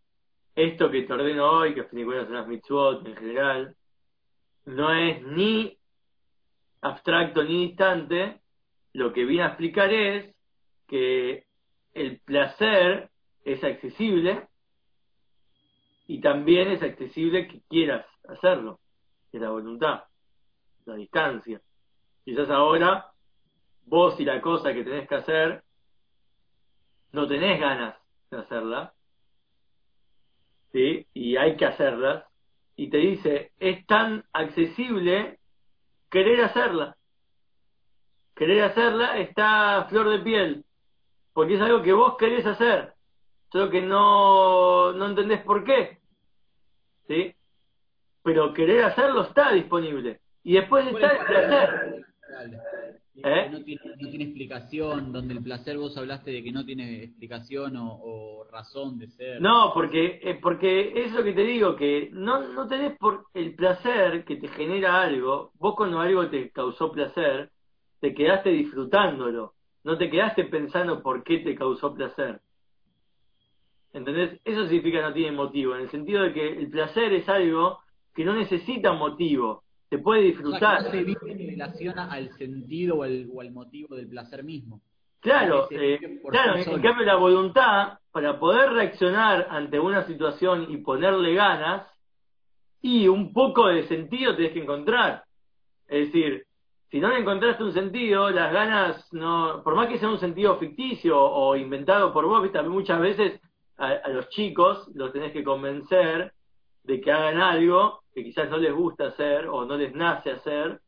[0.55, 3.77] esto que te ordeno hoy, que cuentas son las mitzvot en general,
[4.67, 5.79] no es ni
[6.81, 8.41] abstracto ni distante,
[8.93, 10.35] lo que viene a explicar es
[10.87, 11.47] que
[11.93, 13.11] el placer
[13.45, 14.49] es accesible
[16.07, 18.81] y también es accesible que quieras hacerlo,
[19.33, 20.05] es la voluntad,
[20.87, 21.61] la distancia.
[22.25, 23.14] Quizás ahora
[23.87, 25.63] vos y la cosa que tenés que hacer
[27.13, 27.97] no tenés ganas
[28.31, 28.93] de hacerla,
[30.73, 31.07] ¿sí?
[31.15, 32.25] Y hay que hacerlas,
[32.77, 35.39] y te dice, es tan accesible
[36.11, 36.97] querer hacerla.
[38.35, 40.65] Querer hacerla está a flor de piel,
[41.33, 42.95] porque es algo que vos querés hacer,
[43.53, 45.99] solo que no, no entendés por qué.
[47.07, 47.35] ¿Sí?
[48.25, 50.21] Pero querer hacerlo está disponible.
[50.43, 52.05] Y después está el placer.
[53.17, 53.49] ¿Eh?
[53.51, 57.75] No, tiene, no, tiene, explicación, donde el placer vos hablaste de que no tiene explicación
[57.77, 59.41] o, razón de ser.
[59.41, 63.55] No, porque, eh, porque es lo que te digo, que no, no tenés por el
[63.55, 67.51] placer que te genera algo, vos cuando algo te causó placer,
[68.01, 69.55] te quedaste disfrutándolo,
[69.85, 72.41] no te quedaste pensando por qué te causó placer.
[73.93, 74.41] ¿Entendés?
[74.45, 77.79] Eso significa no tiene motivo, en el sentido de que el placer es algo
[78.13, 80.91] que no necesita motivo se puede disfrutar.
[80.91, 84.81] se relaciona al sentido o al, motivo del placer mismo.
[85.21, 91.35] Claro, eh, claro, en cambio la voluntad, para poder reaccionar ante una situación y ponerle
[91.35, 91.87] ganas,
[92.83, 95.25] y un poco de sentido tienes que encontrar.
[95.89, 96.45] Es decir,
[96.91, 100.59] si no le encontraste un sentido, las ganas no, por más que sea un sentido
[100.59, 102.63] ficticio o inventado por vos, ¿viste?
[102.63, 103.41] muchas veces
[103.79, 106.33] a, a los chicos los tenés que convencer
[106.83, 110.81] de que hagan algo que quizás no les gusta hacer o no les nace hacer,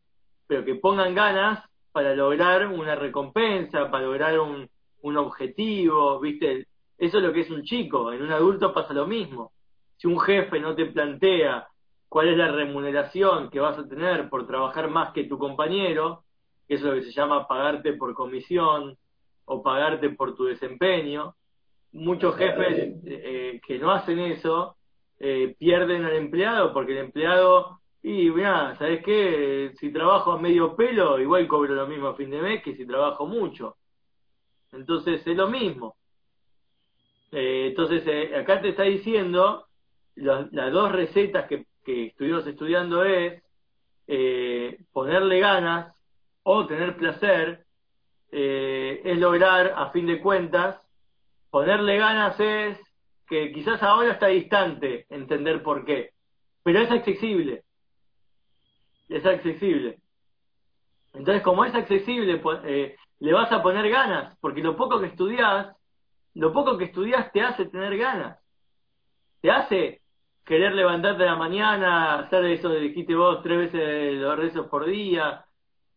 [0.46, 1.62] pero que pongan ganas
[1.92, 4.68] para lograr una recompensa, para lograr un,
[5.02, 6.66] un objetivo, ¿viste?
[6.98, 9.52] Eso es lo que es un chico, en un adulto pasa lo mismo.
[9.96, 11.66] Si un jefe no te plantea
[12.08, 16.22] cuál es la remuneración que vas a tener por trabajar más que tu compañero,
[16.68, 18.96] que es lo que se llama pagarte por comisión
[19.44, 21.34] o pagarte por tu desempeño,
[21.92, 24.76] muchos jefes eh, que no hacen eso
[25.18, 29.72] eh, pierden al empleado porque el empleado, y mira, ¿sabes qué?
[29.78, 32.86] Si trabajo a medio pelo, igual cobro lo mismo a fin de mes que si
[32.86, 33.76] trabajo mucho.
[34.72, 35.96] Entonces es lo mismo.
[37.32, 39.66] Eh, entonces eh, acá te está diciendo,
[40.16, 43.42] las dos recetas que, que estuvimos estudiando es
[44.92, 45.94] ponerle ganas
[46.42, 47.64] o tener placer,
[48.30, 50.80] es lograr, a fin de cuentas,
[51.50, 52.85] ponerle ganas es
[53.28, 56.10] que quizás ahora está distante entender por qué,
[56.62, 57.64] pero es accesible.
[59.08, 59.98] Es accesible.
[61.14, 65.74] Entonces, como es accesible, eh, le vas a poner ganas, porque lo poco que estudias,
[66.34, 68.38] lo poco que estudias te hace tener ganas.
[69.40, 70.02] Te hace
[70.44, 74.86] querer levantarte a la mañana, hacer eso que dijiste vos tres veces los rezos por
[74.86, 75.44] día,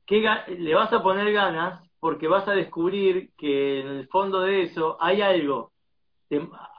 [0.05, 4.63] que le vas a poner ganas porque vas a descubrir que en el fondo de
[4.63, 5.71] eso hay algo.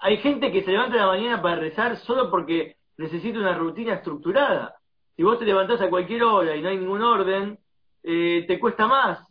[0.00, 4.76] Hay gente que se levanta la mañana para rezar solo porque necesita una rutina estructurada.
[5.16, 7.58] Si vos te levantás a cualquier hora y no hay ningún orden,
[8.02, 9.26] eh, te cuesta más.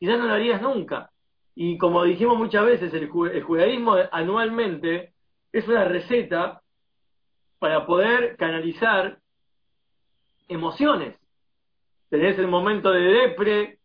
[0.00, 1.10] ya no lo harías nunca.
[1.54, 5.12] Y como dijimos muchas veces, el, el judaísmo anualmente
[5.52, 6.60] es una receta
[7.58, 9.18] para poder canalizar
[10.48, 11.16] emociones.
[12.10, 13.78] Tenés el momento de depre,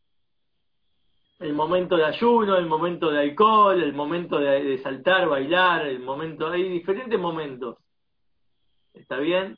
[1.40, 6.50] el momento de ayuno, el momento de alcohol, el momento de, saltar, bailar, el momento,
[6.50, 7.78] hay diferentes momentos.
[8.94, 9.58] ¿Está bien?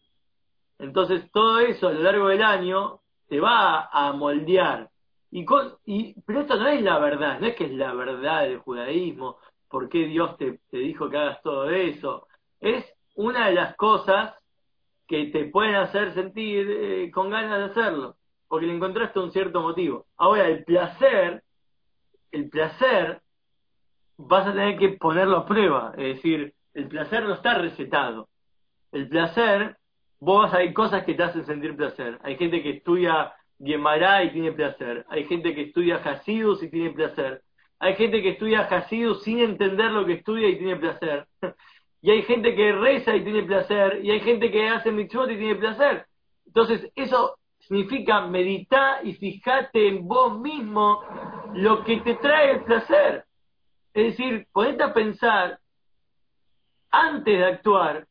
[0.77, 4.89] Entonces todo eso a lo largo del año te va a moldear.
[5.32, 5.45] Y,
[5.86, 9.38] y pero esto no es la verdad, no es que es la verdad del judaísmo,
[9.67, 12.27] por qué Dios te, te dijo que hagas todo eso.
[12.59, 14.36] Es una de las cosas
[15.07, 18.17] que te pueden hacer sentir eh, con ganas de hacerlo,
[18.47, 20.05] porque le encontraste un cierto motivo.
[20.17, 21.43] Ahora, el placer
[22.32, 23.21] el placer
[24.17, 25.93] vas a tener que ponerlo a prueba.
[25.97, 28.29] Es decir, el placer no está recetado.
[28.91, 29.77] El placer,
[30.19, 32.19] vos hay cosas que te hacen sentir placer.
[32.23, 35.05] Hay gente que estudia Guemará y tiene placer.
[35.09, 37.41] Hay gente que estudia Hasidus y tiene placer.
[37.79, 41.27] Hay gente que estudia Hasidus sin entender lo que estudia y tiene placer.
[42.01, 43.99] y hay gente que reza y tiene placer.
[44.03, 46.05] Y hay gente que hace mitzvot y tiene placer.
[46.47, 51.01] Entonces, eso significa meditar y fijate en vos mismo
[51.54, 53.26] lo que te trae el placer.
[53.93, 55.60] Es decir, ponete a pensar
[56.91, 58.08] antes de actuar,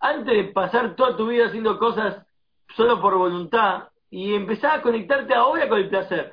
[0.00, 2.24] antes de pasar toda tu vida haciendo cosas
[2.76, 6.32] solo por voluntad y empezar a conectarte ahora con el placer.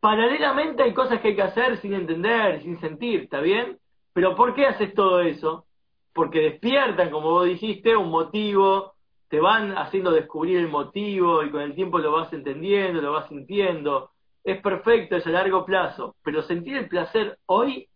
[0.00, 3.78] Paralelamente hay cosas que hay que hacer sin entender, sin sentir, ¿está bien?
[4.12, 5.66] Pero ¿por qué haces todo eso?
[6.12, 8.94] Porque despiertan, como vos dijiste, un motivo,
[9.28, 13.28] te van haciendo descubrir el motivo y con el tiempo lo vas entendiendo, lo vas
[13.28, 14.10] sintiendo.
[14.44, 17.88] Es perfecto, es a largo plazo, pero sentir el placer hoy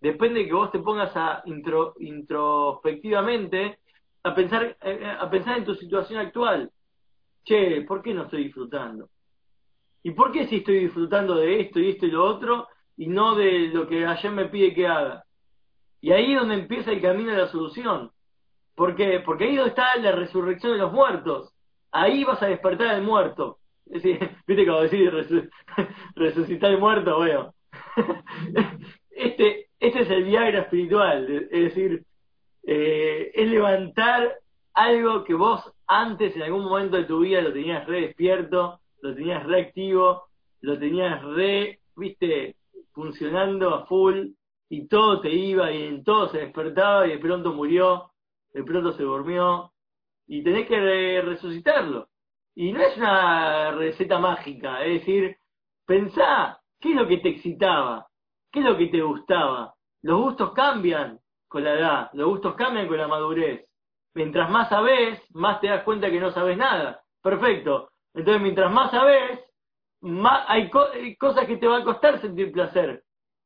[0.00, 3.78] depende de que vos te pongas a intro, introspectivamente
[4.24, 6.72] a pensar, eh, a pensar en tu situación actual.
[7.44, 9.08] Che, ¿por qué no estoy disfrutando?
[10.02, 13.36] ¿Y por qué si estoy disfrutando de esto y esto y lo otro y no
[13.36, 15.24] de lo que ayer me pide que haga?
[16.00, 18.10] Y ahí es donde empieza el camino de la solución.
[18.74, 19.20] ¿Por qué?
[19.24, 21.52] Porque ahí donde está la resurrección de los muertos.
[21.92, 23.58] Ahí vas a despertar al muerto.
[23.86, 25.12] ¿Viste cómo decir
[26.16, 27.16] resucitar al muerto?
[27.16, 27.54] Bueno.
[29.18, 31.48] Este, este es el Viagra espiritual.
[31.50, 32.04] Es decir,
[32.64, 34.40] eh, es levantar
[34.74, 39.14] algo que vos antes en algún momento de tu vida lo tenías re despierto, lo
[39.14, 40.24] tenías re activo,
[40.60, 42.56] lo tenías re, viste,
[42.92, 44.32] funcionando a full
[44.68, 48.10] y todo te iba y en todo se despertaba y de pronto murió
[48.56, 49.70] de pronto se durmió
[50.26, 52.08] y tenés que resucitarlo.
[52.58, 55.36] Y no es una receta mágica, es decir,
[55.86, 58.06] pensá, ¿qué es lo que te excitaba?
[58.50, 59.74] ¿Qué es lo que te gustaba?
[60.02, 63.68] Los gustos cambian con la edad, los gustos cambian con la madurez.
[64.14, 67.02] Mientras más sabés, más te das cuenta que no sabes nada.
[67.22, 67.90] Perfecto.
[68.14, 69.38] Entonces, mientras más sabés,
[70.00, 73.02] más hay, hay cosas que te va a costar sentir placer.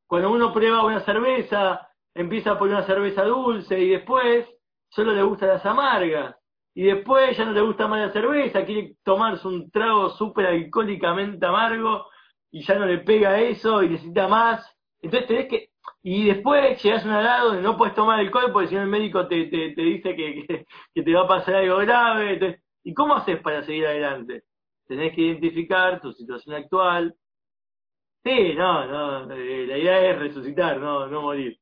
[0.06, 4.46] Cuando uno prueba una cerveza, empieza por una cerveza dulce y después
[4.88, 6.36] solo le gustan las amargas.
[6.80, 11.44] Y después ya no le gusta más la cerveza, quiere tomarse un trago súper alcohólicamente
[11.44, 12.06] amargo
[12.50, 14.66] y ya no le pega eso y necesita más.
[15.02, 15.68] Entonces tenés que...
[16.02, 18.88] Y después llegas a un lado donde no puedes tomar alcohol porque si no el
[18.88, 20.64] médico te, te, te dice que,
[20.94, 22.62] que, te va a pasar algo grave.
[22.82, 24.44] ¿Y cómo haces para seguir adelante?
[24.86, 27.14] Tenés que identificar tu situación actual.
[28.24, 31.58] Sí, no, no, eh, la idea es resucitar, no, no morir.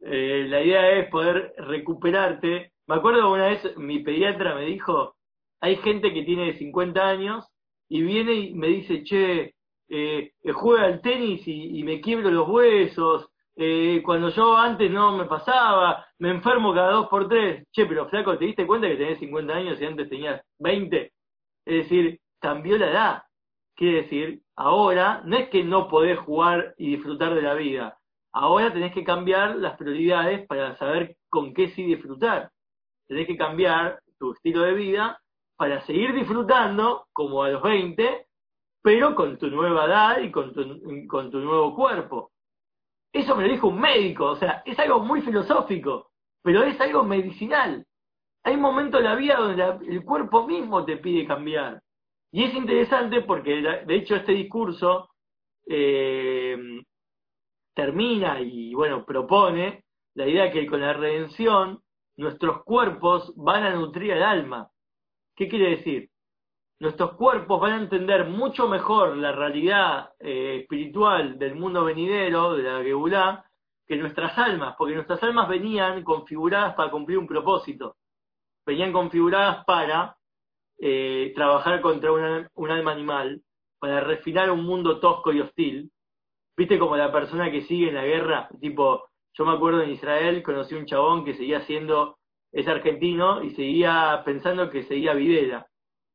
[0.00, 2.72] Eh, la idea es poder recuperarte.
[2.86, 5.16] Me acuerdo una vez mi pediatra me dijo,
[5.60, 7.46] hay gente que tiene 50 años
[7.88, 9.54] y viene y me dice, che,
[9.88, 15.24] eh, juega al tenis y, me quiebro los huesos, eh, cuando yo antes no me
[15.24, 17.64] pasaba, me enfermo cada dos por tres.
[17.72, 21.12] Che, pero flaco, ¿te diste cuenta que tenés 50 años y antes tenías 20?
[21.64, 23.22] Es decir, cambió la edad.
[23.74, 27.98] Quiere decir, ahora no es que no podés jugar y disfrutar de la vida,
[28.38, 32.50] Ahora tenés que cambiar las prioridades para saber con qué sí disfrutar.
[33.06, 35.20] Tenés que cambiar tu estilo de vida
[35.56, 38.26] para seguir disfrutando como a los 20,
[38.82, 42.30] pero con tu nueva edad y con tu, nuevo cuerpo.
[43.12, 46.10] Eso me lo dijo un médico, o sea, es algo muy filosófico,
[46.42, 47.84] pero es algo medicinal.
[48.44, 51.80] Hay un momento en la vida donde el cuerpo mismo te pide cambiar.
[52.30, 55.08] Y es interesante porque, de hecho, este discurso
[55.66, 56.56] eh,
[57.74, 59.84] termina y, bueno, propone
[60.14, 61.80] la idea que con la redención
[62.16, 64.70] nuestros cuerpos van a nutrir el alma.
[65.34, 66.10] ¿Qué quiere decir?
[66.78, 72.62] Nuestros cuerpos van a entender mucho mejor la realidad eh, espiritual del mundo venidero, de
[72.62, 73.44] la Gebulá,
[73.86, 77.96] que nuestras almas, porque nuestras almas venían configuradas para cumplir un propósito,
[78.66, 80.16] venían configuradas para
[80.78, 83.42] eh, trabajar contra un alma animal,
[83.78, 85.90] para refinar un mundo tosco y hostil.
[86.56, 88.48] ¿Viste como la persona que sigue en la guerra?
[88.60, 92.18] Tipo, yo me acuerdo en Israel, conocí un chabón que seguía siendo,
[92.52, 95.66] es argentino, y seguía pensando que seguía Videla,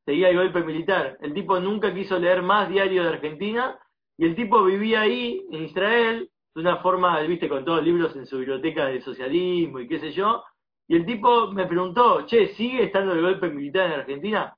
[0.04, 1.18] seguía el golpe militar.
[1.20, 3.78] El tipo nunca quiso leer más diario de Argentina,
[4.18, 8.16] y el tipo vivía ahí, en Israel, de una forma, viste, con todos los libros
[8.16, 10.42] en su biblioteca de socialismo y qué sé yo,
[10.88, 14.54] y el tipo me preguntó, che, ¿sigue estando el golpe militar en Argentina?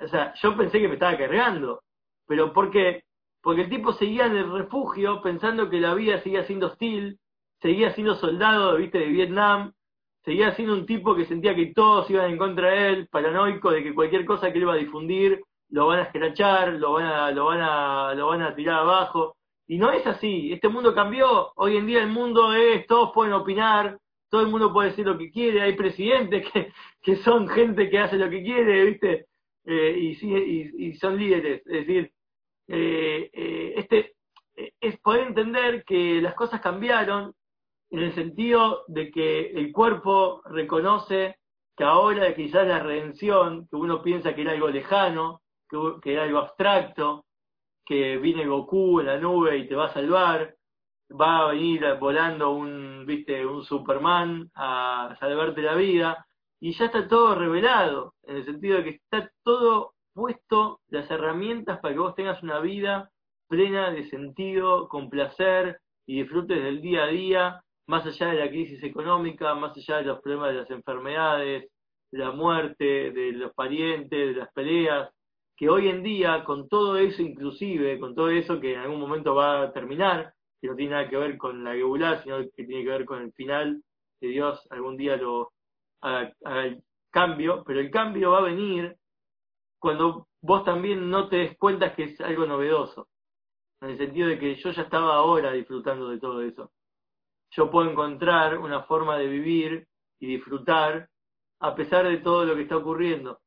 [0.00, 1.82] O sea, yo pensé que me estaba cargando,
[2.26, 3.02] pero ¿por qué?
[3.42, 7.18] Porque el tipo seguía en el refugio pensando que la vida seguía siendo hostil,
[7.60, 9.72] seguía siendo soldado, viste, de Vietnam,
[10.24, 13.82] seguía siendo un tipo que sentía que todos iban en contra de él, paranoico de
[13.82, 17.30] que cualquier cosa que él iba a difundir lo van a escrachar, lo van a,
[17.30, 19.36] lo van a, lo van a tirar abajo.
[19.66, 23.32] Y no es así, este mundo cambió, hoy en día el mundo es, todos pueden
[23.32, 23.98] opinar,
[24.28, 27.98] todo el mundo puede decir lo que quiere, hay presidentes que, que son gente que
[27.98, 29.26] hace lo que quiere, ¿viste?
[29.64, 32.10] Eh, y, y, y, son líderes, es decir,
[32.66, 34.14] eh, eh, este
[34.80, 37.34] es poder entender que las cosas cambiaron
[37.90, 41.36] en el sentido de que el cuerpo reconoce
[41.76, 45.42] que ahora quizás la redención, que uno piensa que era algo lejano,
[46.02, 47.24] que, era algo abstracto,
[47.84, 50.54] que viene Goku en la nube y te va a salvar,
[51.10, 56.26] va a venir volando un, viste, un Superman a salvarte la vida,
[56.60, 61.80] y ya está todo revelado, en el sentido de que está todo puesto, las herramientas
[61.80, 63.10] para que vos tengas una vida
[63.48, 68.48] plena de sentido, con placer y disfrutes del día a día, más allá de la
[68.48, 71.70] crisis económica, más allá de los problemas de las enfermedades,
[72.12, 75.10] de la muerte, de los parientes, de las peleas,
[75.56, 79.34] que hoy en día, con todo eso inclusive, con todo eso que en algún momento
[79.34, 82.82] va a terminar, que no tiene nada que ver con la Geulá, sino que tiene
[82.82, 83.82] que ver con el final,
[84.20, 85.52] que Dios algún día lo
[86.00, 86.32] haga,
[86.64, 88.96] el cambio, pero el cambio va a venir
[89.78, 93.08] cuando vos también no te des cuenta que es algo novedoso,
[93.80, 96.70] en el sentido de que yo ya estaba ahora disfrutando de todo eso.
[97.50, 99.86] Yo puedo encontrar una forma de vivir
[100.20, 101.08] y disfrutar
[101.60, 103.40] a pesar de todo lo que está ocurriendo.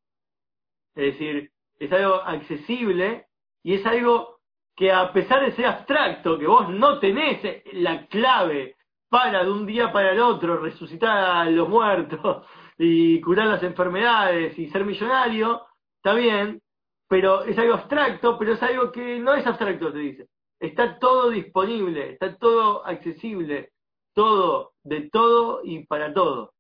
[0.96, 3.28] Es decir, es algo accesible
[3.64, 4.40] y es algo
[4.76, 8.76] que a pesar de ser abstracto, que vos no tenés la clave
[9.10, 12.46] para de un día para el otro resucitar a los muertos
[12.78, 15.62] y curar las enfermedades y ser millonario,
[15.98, 16.62] está bien,
[17.08, 20.28] pero es algo abstracto, pero es algo que no es abstracto, te dice.
[20.60, 23.73] Está todo disponible, está todo accesible,
[24.14, 26.54] todo, de todo y para todo.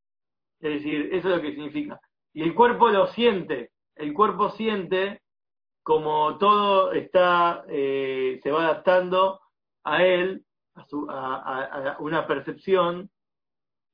[0.59, 1.99] Es decir, eso es lo que significa.
[2.33, 5.21] Y el cuerpo lo siente, el cuerpo siente
[5.83, 9.41] como todo está, eh, se va adaptando
[9.83, 10.45] a él,
[10.75, 13.09] a, su, a, una percepción,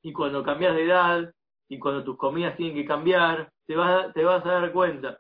[0.04, 1.34] y cuando cambias de edad,
[1.68, 5.20] y cuando tus comidas tienen que cambiar, te vas, te vas a dar cuenta.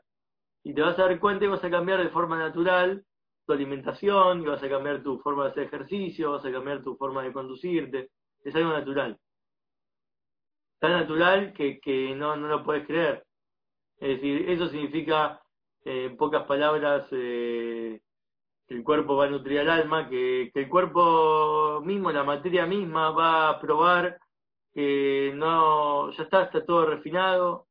[0.63, 3.03] Y te vas a dar cuenta y vas a cambiar de forma natural
[3.45, 6.95] tu alimentación, y vas a cambiar tu forma de hacer ejercicio, vas a cambiar tu
[6.95, 8.11] forma de conducirte.
[8.43, 9.19] Es algo natural.
[10.79, 13.25] Tan natural que, que no, no lo puedes creer.
[13.99, 15.41] Es decir, eso significa,
[15.83, 18.01] eh, en pocas palabras, eh,
[18.67, 23.11] que el cuerpo va a nutrir al alma, que, el cuerpo mismo, la materia misma,
[23.11, 24.19] va a probar
[24.73, 27.67] que no, ya está, está todo refinado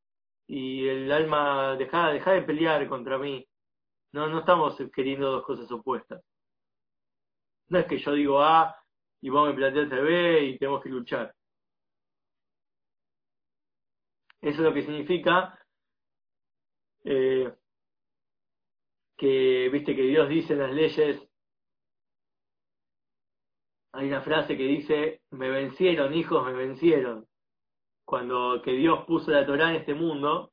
[0.47, 3.47] y el alma deja, deja de pelear contra mí.
[4.13, 6.23] No, no estamos queriendo dos cosas opuestas.
[7.69, 8.78] No es que yo digo A
[9.21, 11.35] y vos me planteas B y tenemos que luchar.
[14.41, 15.59] Eso es lo que significa
[17.05, 17.53] eh,
[19.17, 21.29] que, viste, que Dios dice en las leyes,
[23.93, 27.27] hay una frase que dice, me vencieron, hijos, me vencieron.
[28.05, 30.53] Cuando que Dios puso la Torah en este mundo,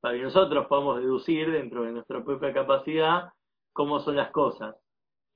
[0.00, 3.32] para que nosotros podamos deducir dentro de nuestra propia capacidad
[3.72, 4.76] cómo son las cosas.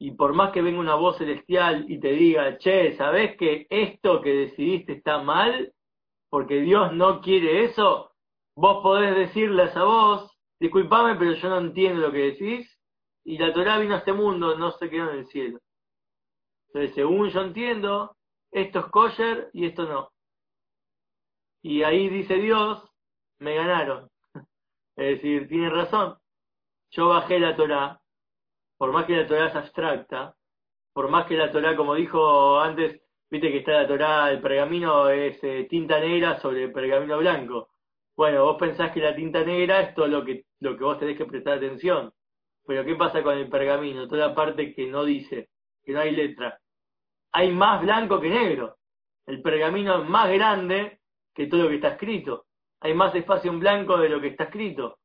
[0.00, 4.20] Y por más que venga una voz celestial y te diga, che, ¿sabés que esto
[4.20, 5.72] que decidiste está mal?
[6.30, 8.12] Porque Dios no quiere eso,
[8.54, 10.30] vos podés decirle a esa voz,
[10.60, 12.78] disculpame, pero yo no entiendo lo que decís,
[13.24, 15.58] y la Torah vino a este mundo, no se quedó en el cielo.
[16.68, 18.16] Entonces, según yo entiendo,
[18.50, 20.10] esto es kosher y esto no.
[21.62, 22.82] Y ahí dice Dios,
[23.38, 24.08] me ganaron.
[24.96, 26.18] Es decir, tiene razón.
[26.90, 27.97] Yo bajé la Torah,
[28.78, 30.34] por más que la Torah es abstracta,
[30.94, 35.10] por más que la Torah, como dijo antes, Viste que está la Torá, el pergamino
[35.10, 37.68] es eh, tinta negra sobre el pergamino blanco.
[38.16, 41.18] Bueno, vos pensás que la tinta negra es todo lo que, lo que vos tenés
[41.18, 42.10] que prestar atención.
[42.66, 44.08] Pero ¿qué pasa con el pergamino?
[44.08, 45.50] Toda la parte que no dice,
[45.84, 46.58] que no hay letra.
[47.32, 48.76] Hay más blanco que negro.
[49.26, 51.00] El pergamino es más grande
[51.34, 52.46] que todo lo que está escrito.
[52.80, 55.00] Hay más espacio en blanco de lo que está escrito.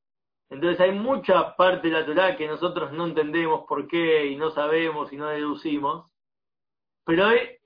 [0.50, 4.52] Entonces hay mucha parte de la Torah que nosotros no entendemos por qué y no
[4.52, 6.12] sabemos y no deducimos.
[7.06, 7.60] Pero eh,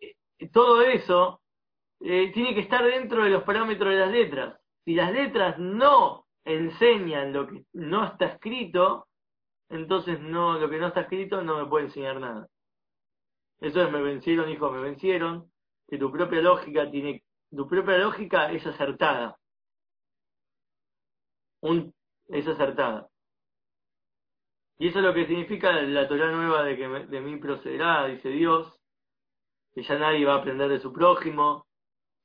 [0.51, 1.41] todo eso
[1.99, 4.59] eh, tiene que estar dentro de los parámetros de las letras.
[4.85, 9.07] Si las letras no enseñan lo que no está escrito,
[9.69, 12.47] entonces no, lo que no está escrito no me puede enseñar nada.
[13.59, 15.51] Eso es me vencieron, hijo, me vencieron,
[15.87, 19.37] que tu propia lógica tiene, tu propia lógica es acertada.
[21.61, 21.93] Un,
[22.29, 23.07] es acertada.
[24.79, 28.29] Y eso es lo que significa la Torah nueva de que de mí procederá, dice
[28.29, 28.79] Dios,
[29.73, 31.65] que ya nadie va a aprender de su prójimo,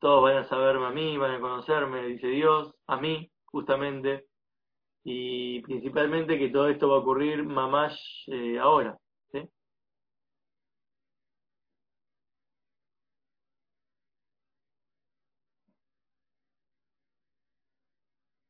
[0.00, 4.26] todos van a saberme a mí, van a conocerme, dice Dios, a mí, justamente,
[5.04, 8.98] y principalmente que todo esto va a ocurrir mamás eh, ahora.